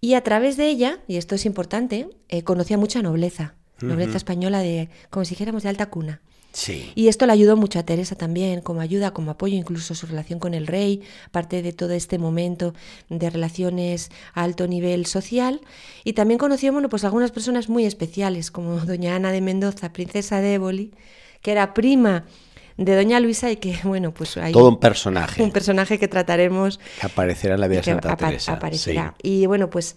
[0.00, 2.08] Y a través de ella, y esto es importante,
[2.44, 6.20] conocía mucha nobleza, nobleza española de, como si dijéramos, de alta cuna.
[6.52, 6.90] Sí.
[6.94, 10.38] Y esto le ayudó mucho a Teresa también, como ayuda, como apoyo, incluso su relación
[10.38, 12.72] con el rey, parte de todo este momento
[13.10, 15.60] de relaciones a alto nivel social.
[16.02, 20.40] Y también conoció, bueno, pues algunas personas muy especiales, como doña Ana de Mendoza, princesa
[20.40, 20.92] de Éboli,
[21.42, 22.24] que era prima
[22.76, 26.78] de doña Luisa y que, bueno, pues hay Todo un personaje un personaje que trataremos
[26.78, 28.52] que aparecerá en la vida de Santa Teresa.
[28.54, 29.14] aparecerá.
[29.22, 29.96] Y bueno, pues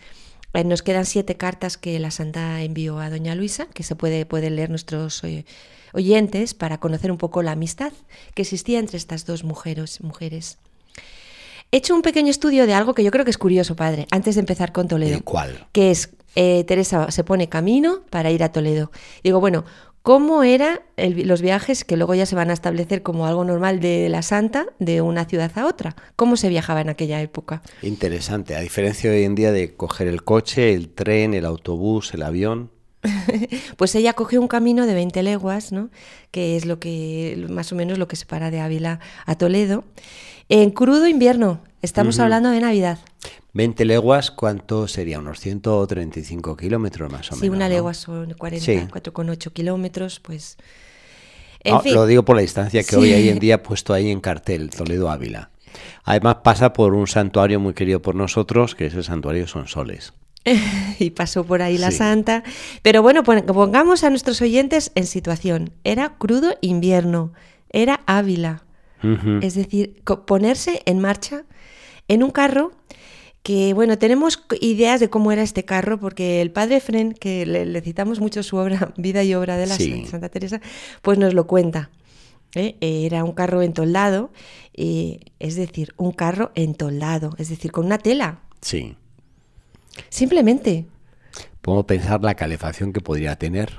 [0.53, 4.25] eh, nos quedan siete cartas que la Santa envió a Doña Luisa, que se puede,
[4.25, 5.45] pueden leer nuestros eh,
[5.93, 7.93] oyentes para conocer un poco la amistad
[8.33, 10.01] que existía entre estas dos mujeres.
[10.01, 10.57] mujeres.
[11.71, 14.35] He hecho un pequeño estudio de algo que yo creo que es curioso, padre, antes
[14.35, 14.87] de empezar con.
[14.87, 15.67] Toledo ¿El cuál?
[15.71, 18.91] que es eh, Teresa se pone camino para ir a Toledo.
[19.23, 19.65] Digo, bueno,
[20.01, 24.09] ¿cómo eran los viajes que luego ya se van a establecer como algo normal de
[24.09, 25.95] la Santa de una ciudad a otra?
[26.15, 27.61] ¿Cómo se viajaba en aquella época?
[27.81, 28.55] Interesante.
[28.55, 32.23] A diferencia de hoy en día de coger el coche, el tren, el autobús, el
[32.23, 32.71] avión.
[33.77, 35.89] Pues ella cogió un camino de 20 leguas, ¿no?
[36.31, 39.83] que es lo que más o menos lo que separa de Ávila a Toledo.
[40.49, 42.97] En crudo invierno, estamos hablando de Navidad.
[43.53, 45.19] 20 leguas, ¿cuánto sería?
[45.19, 47.39] Unos 135 kilómetros más o menos.
[47.41, 47.75] Si una ¿no?
[47.75, 48.77] legua son 40, Sí.
[48.91, 50.57] 4,8 kilómetros, pues...
[51.63, 51.93] En Ah, fin.
[51.93, 52.95] Lo digo por la distancia que Sí.
[52.95, 55.51] hoy hay en día puesto ahí en cartel, Toledo Ávila.
[56.03, 60.13] Además pasa por un santuario muy querido por nosotros, que es el santuario Sonsoles.
[60.99, 61.97] y pasó por ahí la Sí.
[61.97, 62.43] santa.
[62.81, 65.71] Pero bueno, pon- pongamos a nuestros oyentes en situación.
[65.83, 67.33] Era crudo invierno,
[67.71, 68.63] era Ávila.
[69.41, 71.43] Es decir, ponerse en marcha
[72.07, 72.71] en un carro
[73.43, 77.65] que, bueno, tenemos ideas de cómo era este carro, porque el padre Fren, que le,
[77.65, 80.05] le citamos mucho su obra, Vida y Obra de la Sí.
[80.07, 80.59] Santa Teresa,
[81.01, 81.89] pues nos lo cuenta.
[82.55, 82.75] ¿eh?
[82.81, 84.31] Era un carro entoldado,
[84.73, 88.95] es decir, un carro entoldado, es decir, con una tela, Sí.
[90.09, 90.85] simplemente.
[91.61, 93.71] Podemos pensar la calefacción que podría tener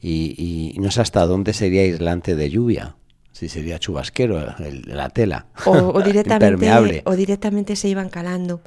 [0.00, 2.96] y, y no sé hasta dónde sería aislante de lluvia.
[3.38, 5.46] Si sería chubasquero el- la tela.
[5.64, 7.02] o, o directamente, Impermeable.
[7.04, 8.62] o directamente se iban calando.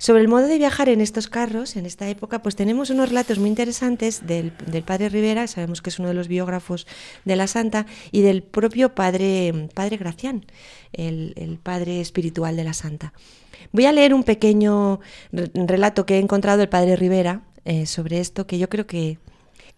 [0.00, 3.38] Sobre el modo de viajar en estos carros, en esta época, pues tenemos unos relatos
[3.38, 6.86] muy interesantes del, del padre Rivera, sabemos que es uno de los biógrafos
[7.24, 10.46] de la Santa, y del propio padre, padre Gracián,
[10.92, 13.12] el, el padre espiritual de la Santa.
[13.72, 15.00] Voy a leer un pequeño
[15.32, 19.18] re- relato que he encontrado del padre Rivera eh, sobre esto, que yo creo que,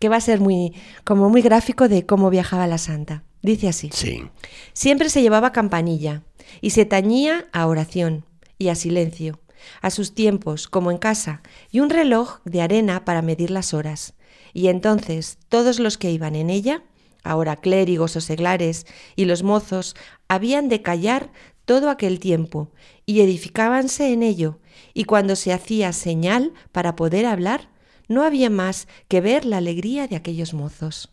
[0.01, 0.74] que va a ser muy,
[1.05, 3.22] como muy gráfico de cómo viajaba la Santa.
[3.42, 3.90] Dice así.
[3.92, 4.24] Sí.
[4.72, 6.22] Siempre se llevaba campanilla
[6.61, 8.24] y se tañía a oración
[8.59, 9.38] y a silencio,
[9.80, 14.14] a sus tiempos, como en casa, y un reloj de arena para medir las horas.
[14.53, 16.82] Y entonces todos los que iban en ella,
[17.22, 18.86] ahora clérigos o seglares,
[19.16, 19.94] y los mozos,
[20.28, 21.30] habían de callar
[21.64, 22.70] todo aquel tiempo
[23.07, 24.59] y edificábanse en ello,
[24.94, 27.68] y cuando se hacía señal para poder hablar,
[28.11, 31.08] no había más que ver la alegría de aquellos mozos.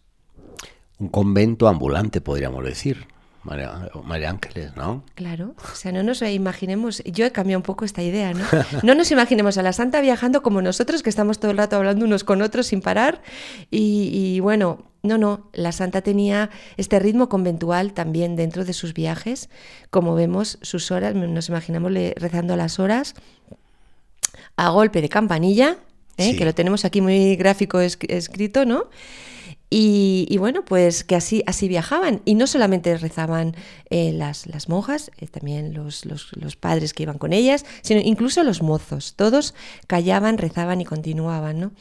[1.00, 3.08] Un convento ambulante, podríamos decir.
[3.44, 5.06] María, María Ángeles, ¿no?
[5.16, 8.44] Claro, o sea, no nos imaginemos, yo he cambiado un poco esta idea, ¿no?
[8.84, 12.04] No nos imaginemos a la santa viajando como nosotros, que estamos todo el rato hablando
[12.04, 13.22] unos con otros sin parar.
[13.72, 18.94] Y, y bueno, no, no, la santa tenía este ritmo conventual también dentro de sus
[18.94, 19.50] viajes.
[19.92, 23.14] Como vemos, sus horas, nos imaginamos le- rezando las horas
[24.58, 25.78] a golpe de campanilla,
[26.18, 26.32] ¿eh?
[26.32, 26.38] Sí.
[26.38, 28.90] que lo tenemos aquí muy gráfico es- escrito, ¿no?
[29.70, 32.22] Y, y bueno, pues que así, así viajaban.
[32.24, 33.54] Y no solamente rezaban
[33.90, 38.00] eh, las, las monjas, eh, también los, los- los padres que iban con ellas, sino
[38.00, 39.16] incluso los mozos.
[39.16, 39.54] Todos
[39.88, 41.72] callaban, rezaban y continuaban, ¿no?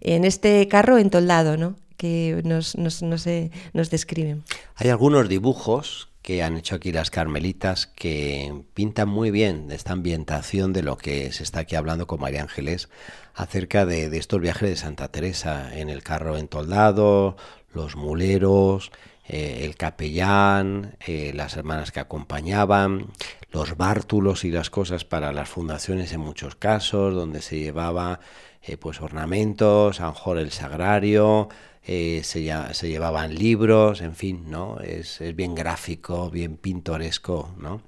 [0.00, 1.76] En este carro entoldado, ¿no?
[1.96, 4.42] Que nos, nos, nos, eh, nos describen.
[4.74, 10.72] Hay algunos dibujos que han hecho aquí las carmelitas que pintan muy bien esta ambientación
[10.72, 12.88] de lo que se está aquí hablando con María Ángeles
[13.36, 17.36] acerca de, estos viajes de Santa Teresa en el carro entoldado,
[17.72, 18.90] los muleros,
[19.28, 23.08] eh, el capellán, eh, las hermanas que acompañaban,
[23.52, 28.20] los bártulos y las cosas para las fundaciones en muchos casos, donde se llevaba
[28.62, 31.50] eh, pues ornamentos, a lo el sagrario,
[31.84, 34.80] se, se llevaban libros, en fin, ¿no?
[34.80, 37.82] Es, es bien gráfico, bien pintoresco, ¿no?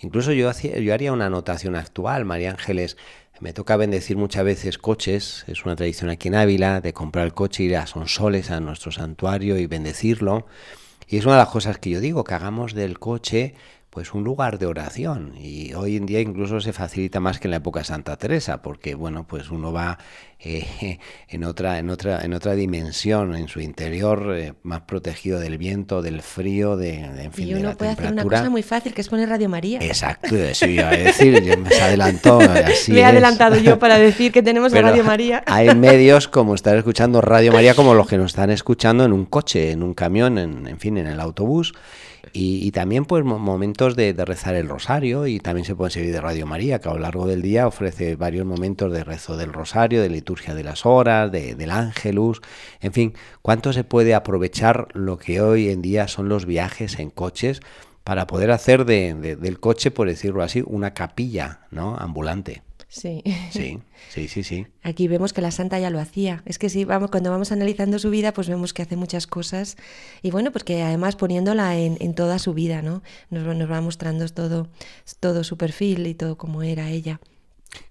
[0.00, 2.96] Incluso yo, hacía, yo haría una anotación actual, María Ángeles,
[3.40, 7.34] me toca bendecir muchas veces coches, es una tradición aquí en Ávila de comprar el
[7.34, 10.46] coche, ir a Sonsoles, a nuestro santuario y bendecirlo.
[11.08, 13.54] Y es una de las cosas que yo digo, que hagamos del coche
[13.94, 17.52] pues un lugar de oración y hoy en día incluso se facilita más que en
[17.52, 19.98] la época de Santa Teresa porque bueno pues uno va
[20.40, 25.58] eh, en otra en otra en otra dimensión en su interior eh, más protegido del
[25.58, 28.38] viento del frío de, de en fin Y de uno la puede hacer una temperatura
[28.38, 29.78] cosa muy fácil, que es poner Radio María.
[29.80, 33.06] exacto eso iba a decir me se adelantó así Me he es.
[33.06, 35.44] adelantado yo para decir que tenemos Pero Radio María.
[35.46, 39.26] Hay medios como estar escuchando Radio María, como los que nos están escuchando en un
[39.26, 41.74] coche, en un camión, en, en fin, en el autobús.
[42.36, 46.10] Y, y también pues mo- momentos de, rezar el rosario y también se pueden seguir
[46.12, 49.52] de Radio María, que a lo largo del día ofrece varios momentos de rezo del
[49.52, 52.40] rosario, de liturgia de las horas, de, del ángelus,
[52.80, 57.10] en fin, cuánto se puede aprovechar lo que hoy en día son los viajes en
[57.10, 57.60] coches
[58.02, 61.96] para poder hacer de- del coche, por decirlo así, una capilla, ¿no?
[61.96, 62.62] Ambulante.
[62.96, 63.22] Sí.
[63.50, 63.80] Sí,
[64.10, 64.66] sí, sí, sí.
[64.84, 66.42] Aquí vemos que la santa ya lo hacía.
[66.46, 69.76] Es que sí, vamos, cuando vamos analizando su vida, pues vemos que hace muchas cosas.
[70.22, 73.02] Y bueno, pues que además poniéndola en, en toda su vida, ¿no?
[73.30, 74.68] Nos, va- nos va mostrando todo,
[75.18, 77.20] todo su perfil y todo cómo era ella.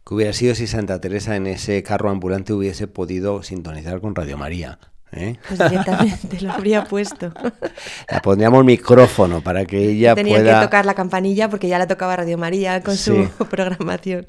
[0.07, 4.37] ¿Qué hubiera sido si Santa Teresa en ese carro ambulante hubiese podido sintonizar con Radio
[4.37, 4.79] María?
[5.11, 5.35] ¿eh?
[5.49, 7.33] Pues directamente lo habría puesto.
[8.09, 10.59] Le pondríamos micrófono para que ella Tenía pueda...
[10.61, 13.27] que tocar la campanilla porque ya la tocaba Radio María con Sí.
[13.37, 14.25] su programación.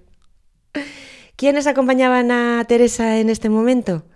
[1.37, 4.07] ¿Quiénes acompañaban a Teresa en este momento?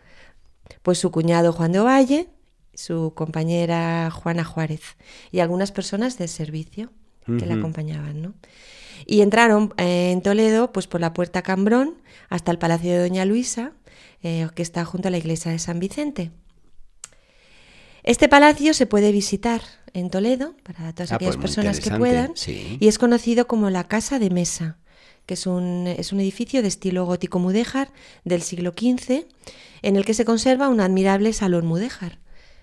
[0.82, 2.28] Pues su cuñado Juan de Ovalle,
[2.74, 4.96] su compañera Juana Juárez
[5.32, 6.92] y algunas personas del servicio
[7.38, 8.34] que la acompañaban, ¿no?
[9.04, 11.96] Y entraron eh, en Toledo pues por la puerta Cambrón
[12.30, 13.72] hasta el Palacio de Doña Luisa,
[14.22, 16.30] eh, que está junto a la iglesia de San Vicente.
[18.02, 19.60] Este palacio se puede visitar
[19.92, 22.78] en Toledo para todas Ah, aquellas pues personas que puedan sí.
[22.80, 24.78] y es conocido como la Casa de Mesa,
[25.28, 27.92] que es un, es un edificio de estilo gótico mudéjar
[28.24, 29.26] del siglo XV
[29.82, 32.18] en el que se conserva un admirable salón mudéjar.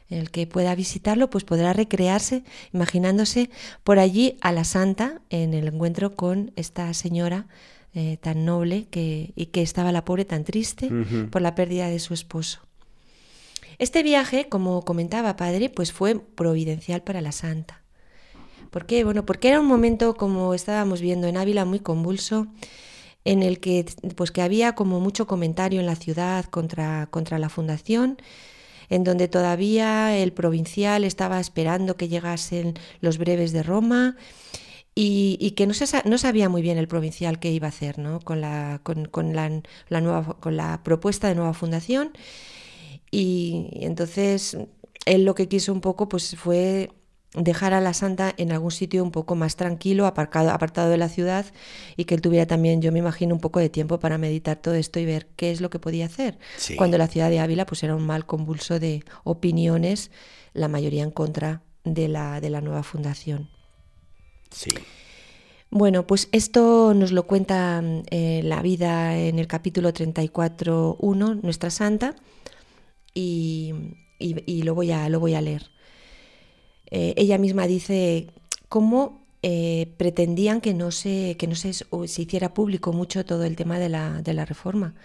[0.10, 2.44] En el que pueda visitarlo, pues podrá recrearse
[2.74, 3.52] imaginándose
[3.84, 7.46] por allí a la santa en el encuentro con esta señora
[7.94, 10.90] eh, tan noble que, y que estaba la pobre tan triste
[11.30, 12.62] por la pérdida de su esposo.
[13.78, 17.85] Este viaje, como comentaba padre, pues fue providencial para la santa.
[18.76, 19.06] ¿Por qué?
[19.06, 22.48] Bueno, porque era un momento, como estábamos viendo en Ávila, muy convulso,
[23.24, 23.86] en el que,
[24.18, 28.18] pues, que había como mucho comentario en la ciudad contra, contra la fundación,
[28.90, 34.18] en donde todavía el provincial estaba esperando que llegasen los breves de Roma
[34.94, 38.20] y, que no, se, no sabía muy bien el provincial qué iba a hacer ¿no?
[38.20, 42.12] con, la, con, la, nueva, con la propuesta de nueva fundación.
[43.10, 44.58] Y, y entonces
[45.06, 46.90] él lo que quiso un poco pues fue
[47.36, 51.10] dejar a la santa en algún sitio un poco más tranquilo, aparcado, apartado de la
[51.10, 51.46] ciudad
[51.98, 54.74] y que él tuviera también, yo me imagino, un poco de tiempo para meditar todo
[54.76, 56.38] esto y ver qué es lo que podía hacer.
[56.58, 56.76] Sí.
[56.76, 60.12] Cuando la ciudad de Ávila pues era un mal convulso de opiniones,
[60.54, 63.50] la mayoría en contra de la, de la nueva fundación.
[64.52, 64.72] Sí.
[65.72, 72.16] Bueno, pues esto nos lo cuenta eh, la vida en el capítulo 34.1, Nuestra Santa,
[73.14, 73.74] y,
[74.20, 75.70] y- y lo, voy a, lo voy a leer.
[76.92, 78.28] Eh, ella misma dice
[78.70, 83.56] cómo eh, pretendían que no, se, que no se, se hiciera público mucho todo el
[83.56, 84.96] tema de la, de la reforma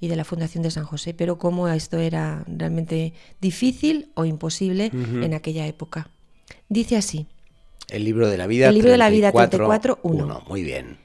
[0.00, 4.92] y de la Fundación de San José, pero cómo esto era realmente difícil o imposible
[4.92, 6.10] en aquella época.
[6.68, 7.26] Dice así.
[7.88, 8.68] El libro de la vida.
[8.68, 9.98] El libro de la vida 34, 34.1.
[10.02, 10.44] uno.
[10.48, 10.98] Muy bien.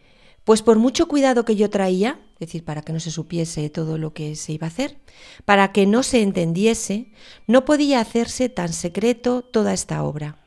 [0.43, 3.97] Pues por mucho cuidado que yo traía, es decir, para que no se supiese todo
[3.97, 4.99] lo que se iba a hacer,
[5.45, 7.13] para que no se entendiese,
[7.47, 10.43] no podía hacerse tan secreto toda esta obra,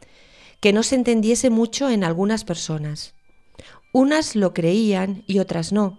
[0.60, 3.14] que no se entendiese mucho en algunas personas.
[3.94, 5.98] Unas lo creían y otras no.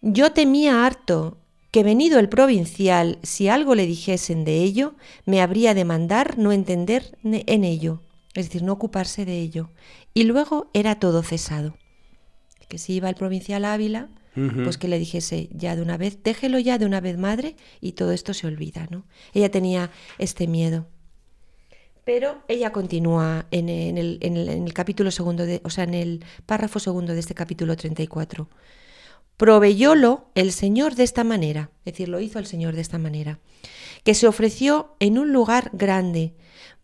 [0.00, 1.38] Yo temía harto
[1.72, 6.52] que venido el provincial, si algo le dijesen de ello, me habría de mandar no
[6.52, 8.02] entender en ello,
[8.34, 9.70] es decir, no ocuparse de ello.
[10.14, 11.76] Y luego era todo cesado
[12.68, 14.08] que si iba el provincial a Ávila,
[14.64, 17.92] pues que le dijese ya de una vez, déjelo ya de una vez, madre, y
[17.92, 19.06] todo esto se olvida, ¿no?
[19.32, 20.86] Ella tenía este miedo.
[22.04, 25.84] Pero ella continúa en, en el, en el- en el capítulo segundo, de, o sea,
[25.84, 28.48] en el párrafo segundo de este capítulo 34.
[29.36, 33.38] Proveyólo el Señor de esta manera, es decir, lo hizo el Señor de esta manera,
[34.04, 36.32] que se ofreció en un lugar grande,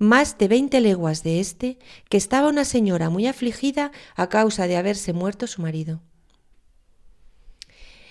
[0.03, 1.79] más de veinte leguas de este,
[2.09, 6.01] que estaba una señora muy afligida a causa de haberse muerto su marido.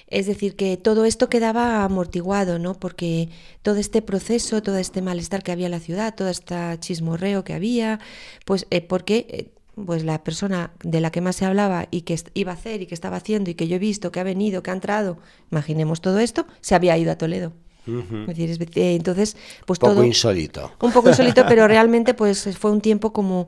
[0.07, 2.73] Es decir, que todo esto quedaba amortiguado, ¿no?
[2.73, 3.29] Porque
[3.61, 7.53] todo este proceso, todo este malestar que había en la ciudad, todo este chismorreo que
[7.53, 7.99] había,
[8.45, 9.51] pues eh, porque eh,
[9.85, 12.87] pues la persona de la que más se hablaba y que iba a hacer y
[12.87, 15.17] que estaba haciendo y que yo he visto que ha venido, que ha entrado,
[15.49, 17.53] imaginemos todo esto, se había ido a Toledo.
[17.88, 20.71] Eh, entonces, pues Poco todo insólito.
[20.82, 23.47] un poco insólito, pero realmente pues fue un tiempo como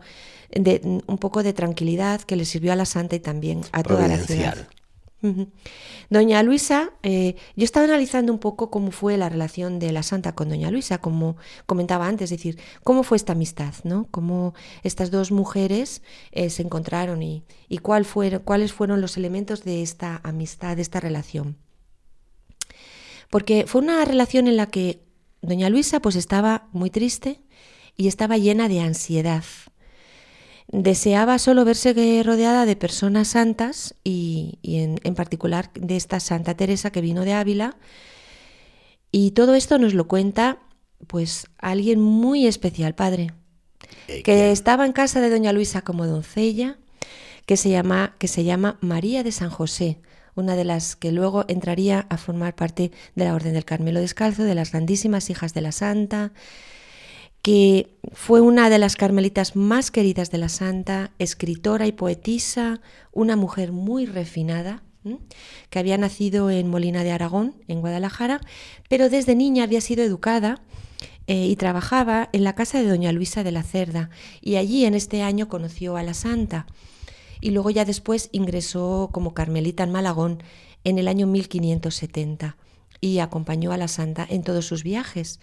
[0.52, 4.08] de un poco de tranquilidad que le sirvió a la santa y también a toda
[4.08, 4.68] la ciudad.
[6.10, 10.36] Doña Luisa, eh, yo estaba analizando un poco cómo fue la relación de la santa
[10.36, 14.08] con Doña Luisa, como comentaba antes, es decir, cómo fue esta amistad, ¿no?
[14.12, 14.54] Cómo
[14.84, 19.82] estas dos mujeres eh, se encontraron y, y cuál fueron, cuáles fueron los elementos de
[19.82, 21.56] esta amistad, de esta relación.
[23.34, 24.86] Porque fue una relación en la que
[25.42, 27.42] Doña Luisa pues estaba muy triste
[27.98, 29.44] y estaba llena de ansiedad.
[30.72, 36.56] Deseaba solo verse rodeada de personas santas y, y en, en particular de esta Santa
[36.56, 37.78] Teresa que vino de Ávila.
[39.12, 40.60] Y todo esto nos lo cuenta
[41.08, 43.34] pues alguien muy especial, padre,
[44.08, 44.52] Eh, que ¿quién?
[44.52, 46.78] estaba en casa de Doña Luisa como doncella,
[47.46, 50.00] que se llama, que se llama María de San José,
[50.36, 54.44] una de las que luego entraría a formar parte de la Orden del Carmelo Descalzo,
[54.44, 56.32] de las grandísimas hijas de la Santa,
[57.44, 62.80] que fue una de las carmelitas más queridas de la Santa, escritora y poetisa,
[63.12, 64.82] una mujer muy refinada,
[65.70, 68.40] que había nacido en Molina de Aragón, en Guadalajara,
[68.88, 70.62] pero desde niña había sido educada
[71.28, 74.10] eh, y trabajaba en la casa de Doña Luisa de la Cerda,
[74.42, 76.66] y allí en este año conoció a la Santa,
[77.44, 80.42] y luego ya después ingresó como carmelita en Malagón
[80.84, 82.56] en el año 1570
[83.02, 85.40] y acompañó a la Santa en todos sus viajes.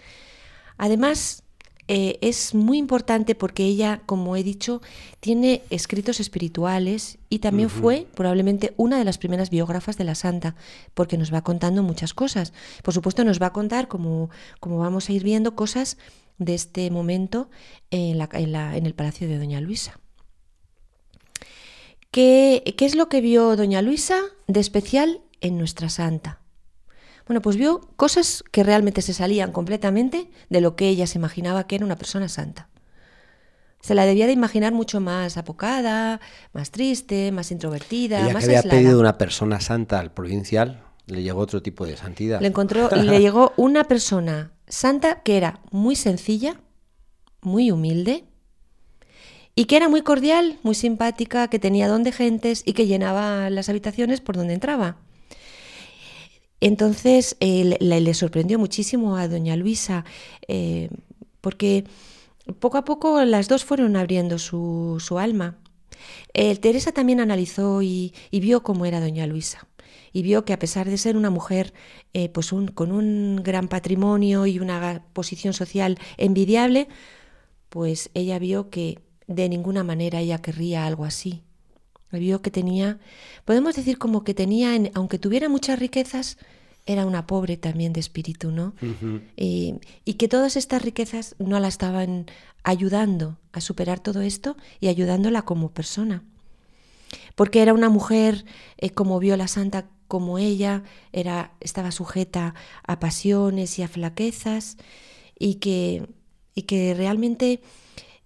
[0.78, 1.42] Además,
[1.88, 4.80] eh, es muy importante porque ella, como he dicho,
[5.18, 10.54] tiene escritos espirituales y también fue probablemente una de las primeras biógrafas de la santa,
[10.94, 12.52] porque nos va contando muchas cosas.
[12.82, 14.30] Por supuesto, nos va a contar, como,
[14.60, 15.98] como vamos a ir viendo, cosas
[16.38, 17.50] de este momento
[17.90, 19.98] en, la- en la- en el Palacio de Doña Luisa.
[22.10, 26.40] ¿Qué, ¿Qué es lo que vio Doña Luisa de especial en nuestra santa?
[27.26, 31.68] Bueno, pues vio cosas que realmente se salían completamente de lo que ella se imaginaba
[31.68, 32.68] que era una persona santa.
[33.80, 36.20] Se la debía de imaginar mucho más apocada,
[36.52, 38.78] más triste, más introvertida, Ella más que había aislada.
[38.80, 42.40] pedido una persona santa al provincial, le llegó otro tipo de santidad.
[42.40, 46.60] Le encontró, le llegó una persona santa que era muy sencilla,
[47.40, 48.24] muy humilde
[49.54, 53.50] y que era muy cordial, muy simpática, que tenía don de gentes y que llenaba
[53.50, 54.96] las habitaciones por donde entraba.
[56.60, 60.04] Entonces eh, le, le sorprendió muchísimo a doña Luisa
[60.46, 60.90] eh,
[61.40, 61.84] porque
[62.58, 65.56] poco a poco las dos fueron abriendo su, su alma.
[66.32, 69.66] Teresa también analizó y, vio cómo era doña Luisa
[70.12, 71.72] y vio que a pesar de ser una mujer
[72.14, 76.88] eh, pues con un gran patrimonio y una posición social envidiable,
[77.68, 78.98] pues ella vio que
[79.30, 81.42] de ninguna manera ella querría algo así.
[82.10, 82.98] Vio que tenía,
[83.44, 86.36] podemos decir como que tenía, en- aunque tuviera muchas riquezas,
[86.84, 88.74] era una pobre también de espíritu, ¿no?
[89.36, 92.26] Y que todas estas riquezas no la estaban
[92.64, 96.24] ayudando a superar todo esto y ayudándola como persona.
[97.36, 98.44] Porque era una mujer,
[98.78, 102.54] eh, como vio la santa, como ella, era, estaba sujeta
[102.84, 104.76] a pasiones y a flaquezas,
[105.38, 106.08] y que,
[106.56, 107.60] y que realmente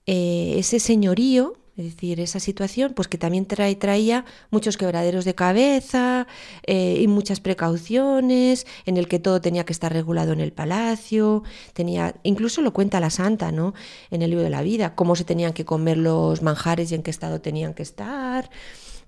[0.07, 5.35] eh, ese señorío, es decir, esa situación, pues que también trae, traía muchos quebraderos de
[5.35, 6.29] cabeza
[6.67, 11.43] eh, y muchas precauciones, en el que todo tenía que estar regulado en el palacio,
[11.73, 13.75] tenía, incluso lo cuenta la santa, ¿no?
[14.13, 17.03] En el libro de la vida, cómo se tenían que comer los manjares y en
[17.03, 18.51] qué estado tenían que estar,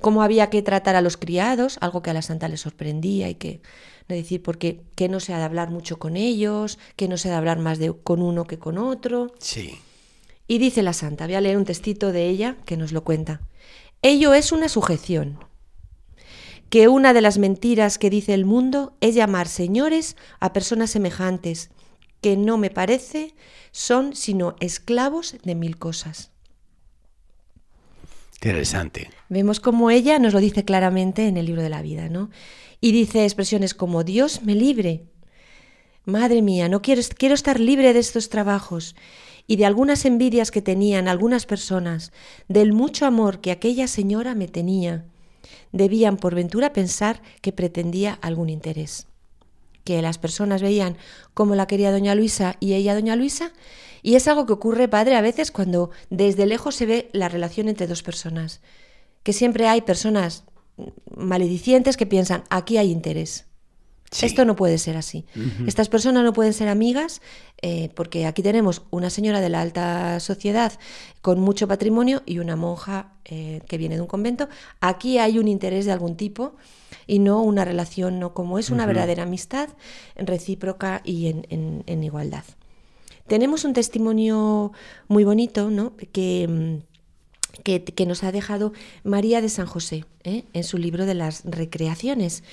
[0.00, 3.36] cómo había que tratar a los criados, algo que a la santa le sorprendía y
[3.36, 3.60] que,
[4.08, 7.28] es decir, porque que no se ha de hablar mucho con ellos, que no se
[7.28, 9.32] ha de hablar más de, con uno que con otro.
[9.38, 9.78] Sí.
[10.48, 13.40] Y dice la santa, voy a leer un textito de ella que nos lo cuenta.
[14.02, 15.38] Ello es una sujeción.
[16.70, 21.70] Que una de las mentiras que dice el mundo es llamar señores a personas semejantes,
[22.20, 23.34] que no me parece
[23.72, 26.30] son sino esclavos de mil cosas.
[28.36, 29.10] Interesante.
[29.28, 32.30] Vemos como ella nos lo dice claramente en el libro de la vida, ¿no?
[32.80, 35.06] Y dice expresiones como Dios me libre.
[36.04, 38.94] Madre mía, no quiero, quiero estar libre de estos trabajos
[39.46, 42.12] y de algunas envidias que tenían algunas personas,
[42.48, 45.04] del mucho amor que aquella señora me tenía.
[45.72, 49.06] Debían por ventura pensar que pretendía algún interés.
[49.84, 50.96] Que las personas veían
[51.34, 53.52] cómo la quería doña Luisa y ella doña Luisa,
[54.02, 57.68] y es algo que ocurre, padre, a veces cuando desde lejos se ve la relación
[57.68, 58.60] entre dos personas.
[59.22, 60.44] Que siempre hay personas
[61.16, 63.46] maledicientes que piensan, aquí hay interés.
[64.10, 64.26] Sí.
[64.26, 65.24] Esto no puede ser así.
[65.66, 67.20] Estas personas no pueden ser amigas
[67.60, 70.72] eh, porque aquí tenemos una señora de la alta sociedad
[71.22, 74.48] con mucho patrimonio y una monja eh, que viene de un convento.
[74.80, 76.54] Aquí hay un interés de algún tipo
[77.08, 79.70] y no una relación, no como es una verdadera amistad
[80.16, 82.44] recíproca y en, en- en igualdad.
[83.26, 84.72] Tenemos un testimonio
[85.08, 85.94] muy bonito, ¿no?
[86.12, 90.44] Que, mm, que, que nos ha dejado María de San José ¿eh?
[90.52, 92.44] en su libro de las recreaciones.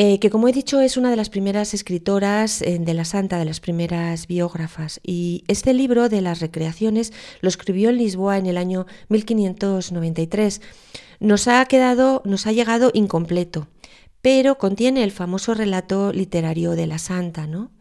[0.00, 3.36] Eh, que como he dicho es una de las primeras escritoras eh, de la santa,
[3.36, 5.00] de las primeras biógrafas.
[5.02, 10.60] Y este libro de las recreaciones lo escribió en Lisboa en el año 1593.
[11.18, 13.66] Nos ha quedado, nos ha llegado incompleto,
[14.22, 17.72] pero contiene el famoso relato literario de la santa, ¿no?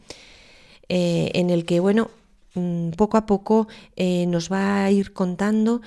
[0.90, 2.10] Eh, en el que, bueno,
[2.56, 5.82] mm, poco a poco nos va a ir contando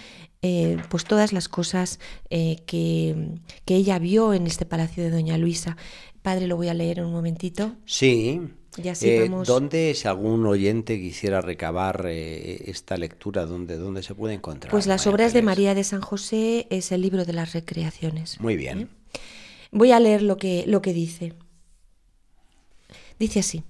[0.89, 1.99] pues todas las cosas
[2.31, 3.35] que,
[3.67, 5.77] que ella vio en este palacio de Doña Luisa.
[6.23, 7.73] Padre, lo voy a leer en un momentito.
[7.87, 8.41] Sí.
[8.83, 14.03] Y así Eh, vamos- ¿Dónde, si algún oyente quisiera recabar eh, esta lectura, ¿dónde, dónde
[14.03, 14.71] se puede encontrar?
[14.71, 15.43] Pues las María obras de?
[15.43, 18.39] María de San José es el libro de las recreaciones.
[18.41, 18.89] Muy bien.
[19.73, 21.33] Voy a leer lo que, lo que dice.
[23.19, 23.65] Dice así.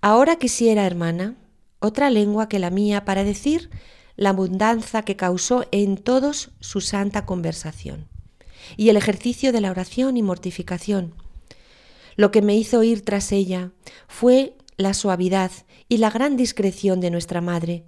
[0.00, 1.36] Ahora quisiera, hermana,
[1.80, 3.70] otra lengua que la mía para decir
[4.16, 8.08] la abundancia que causó en todos su santa conversación
[8.76, 11.14] y el ejercicio de la oración y mortificación.
[12.20, 13.70] Lo que me hizo ir tras ella
[14.06, 15.50] fue la suavidad
[15.88, 17.82] y la gran discreción de nuestra madre,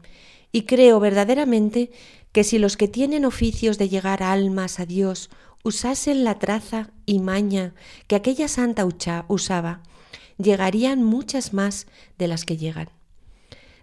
[0.53, 1.91] y creo verdaderamente
[2.33, 5.28] que si los que tienen oficios de llegar almas a Dios
[5.64, 7.74] usasen la traza y maña
[8.07, 8.87] que aquella santa
[9.28, 9.83] usaba,
[10.39, 12.89] llegarían muchas más de las que llegan.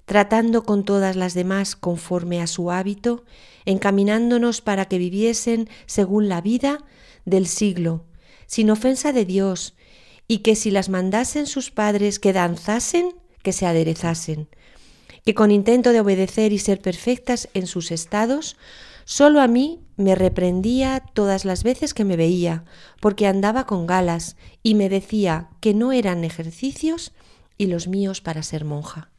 [0.06, 3.24] Tratando con todas las demás conforme a su hábito,
[3.66, 6.84] encaminándonos para que viviesen según la vida
[7.24, 8.06] del siglo,
[8.47, 9.76] sin ofensa de Dios,
[10.32, 14.47] y que si las mandasen sus padres que danzasen, que se aderezasen,
[15.25, 18.55] que con intento de obedecer y ser perfectas en sus estados,
[19.05, 22.63] solo a mí me reprendía todas las veces que me veía,
[23.01, 27.11] porque andaba con galas, y me decía que no eran ejercicios
[27.57, 29.09] y los míos para ser monja.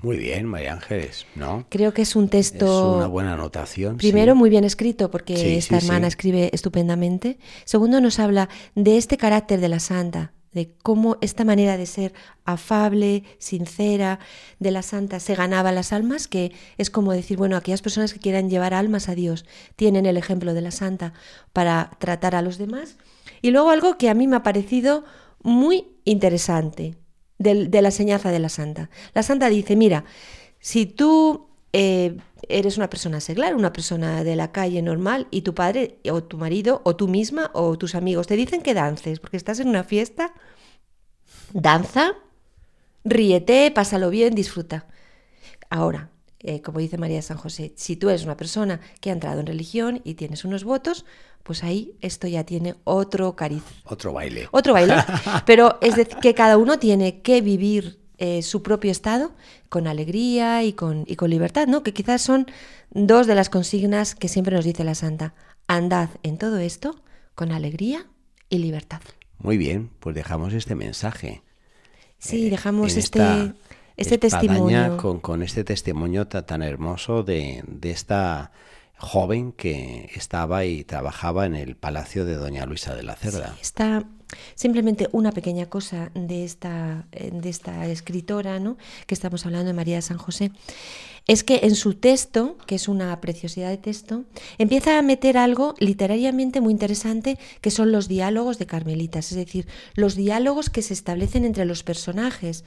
[0.00, 1.66] Muy bien, María Ángeles, ¿no?
[1.70, 3.96] Creo que es un Es texto, una buena anotación.
[3.96, 4.38] primero, sí.
[4.38, 7.38] muy bien escrito, porque Sí, esta sí, hermana escribe estupendamente.
[7.64, 12.12] Segundo, nos habla de este carácter de la santa, de cómo esta manera de ser
[12.44, 14.20] afable, sincera
[14.60, 18.20] de la santa se ganaba las almas, que es como decir, bueno, aquellas personas que
[18.20, 19.46] quieran llevar almas a Dios
[19.76, 21.12] tienen el ejemplo de la santa
[21.52, 22.96] para tratar a los demás.
[23.42, 25.04] Y luego algo que a mí me ha parecido
[25.42, 26.94] muy interesante
[27.38, 28.90] de, la enseñanza de la santa.
[29.14, 30.04] La santa dice, mira,
[30.60, 32.16] si tú eh,
[32.48, 36.36] eres una persona seglar, una persona de la calle normal, y tu padre o tu
[36.36, 39.84] marido o tú misma o tus amigos te dicen que dances porque estás en una
[39.84, 40.34] fiesta,
[41.52, 42.12] danza,
[43.04, 44.86] ríete, pásalo bien, disfruta.
[45.70, 46.10] Ahora,
[46.40, 49.46] eh, como dice María San José, si tú eres una persona que ha entrado en
[49.46, 51.04] religión y tienes unos votos,
[51.48, 54.48] pues ahí esto ya tiene otro cariz, Otro baile.
[54.50, 54.96] otro baile.
[55.46, 59.32] Pero es decir, que cada uno tiene que vivir eh, su propio estado
[59.70, 61.82] con alegría y con, y con libertad, ¿no?
[61.82, 62.46] Que quizás son
[62.90, 65.32] dos de las consignas que siempre nos dice la Santa.
[65.68, 66.96] Andad en todo esto
[67.34, 68.04] con alegría
[68.50, 69.00] y libertad.
[69.38, 71.40] Muy bien, pues dejamos este mensaje.
[72.18, 73.54] Sí, eh, dejamos este,
[73.96, 74.98] este testimonio.
[74.98, 78.52] Con, con este testimonio ta- tan, hermoso de, de esta
[78.98, 83.56] joven que estaba y trabajaba en el palacio de Doña Luisa de la Cerda.
[83.60, 84.04] Está
[84.54, 88.76] simplemente una pequeña cosa de esta, eh, de esta escritora, ¿no?
[89.06, 90.50] que estamos hablando de María de San José,
[91.28, 94.24] es que en su texto, que es una preciosidad de texto,
[94.58, 99.68] empieza a meter algo literariamente muy interesante, que son los diálogos de Carmelitas, es decir,
[99.94, 102.64] los diálogos que se establecen entre los personajes,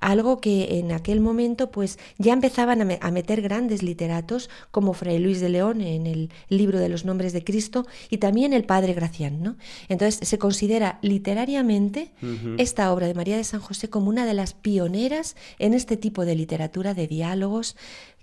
[0.00, 4.92] algo que en aquel momento pues ya empezaban a, me- a meter grandes literatos como
[4.92, 8.64] Fray Luis de León en el libro de los nombres de Cristo y también el
[8.64, 9.56] padre Gracián, ¿no?
[9.88, 12.10] Entonces se considera literariamente
[12.58, 16.24] esta obra de María de San José como una de las pioneras en este tipo
[16.24, 17.76] de literatura de diálogos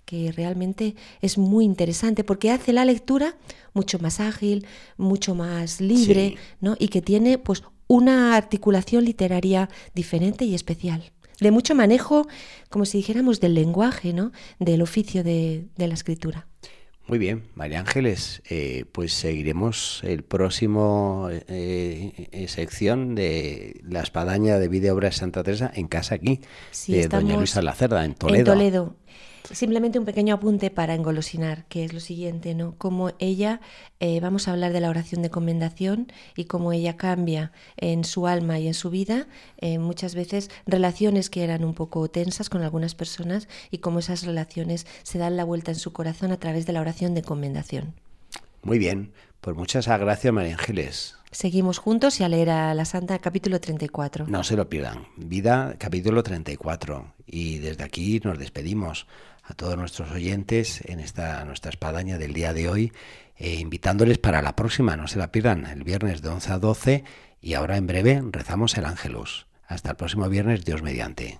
[0.08, 3.36] que realmente es muy interesante porque hace la lectura
[3.74, 6.38] mucho más ágil, mucho más libre, Sí.
[6.62, 6.78] ¿no?
[6.80, 11.12] Y que tiene pues una articulación literaria diferente y especial.
[11.42, 12.26] De mucho manejo,
[12.70, 14.32] como si dijéramos, del lenguaje, ¿no?
[14.60, 16.48] Del oficio de, de la escritura.
[17.06, 24.58] Muy bien, María Ángeles, eh, pues seguiremos el próximo eh, eh, sección de la espadaña
[24.58, 26.40] de vida y obra de Santa Teresa en casa aquí,
[26.72, 28.40] Sí, de Doña Luisa Lacerda, en Toledo.
[28.40, 28.96] En Toledo.
[29.52, 32.76] Simplemente un pequeño apunte para engolosinar, que es lo siguiente, ¿no?
[32.78, 33.62] Como ella,
[34.00, 38.28] eh, vamos a hablar de la oración de comendación y cómo ella cambia en su
[38.28, 39.28] alma y en su vida,
[39.60, 44.26] eh, muchas veces relaciones que eran un poco tensas con algunas personas y cómo esas
[44.26, 47.94] relaciones se dan la vuelta en su corazón a través de la oración de comendación.
[48.64, 51.18] Muy bien, pues muchas gracias María Ángeles.
[51.32, 54.28] Seguimos juntos y a leer a la Santa capítulo 34.
[54.28, 55.08] No se lo pierdan.
[55.18, 57.14] Vida capítulo 34.
[57.26, 59.08] Y desde aquí nos despedimos
[59.48, 62.92] a todos nuestros oyentes en esta nuestra espadaña del día de hoy,
[63.38, 67.04] eh, invitándoles para la próxima, no se la pierdan, el viernes de 11 a 12
[67.42, 69.48] y ahora en breve rezamos el Ángelus.
[69.66, 71.40] Hasta el próximo viernes, Dios mediante.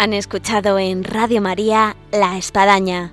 [0.00, 3.12] Han escuchado en Radio María La Espadaña,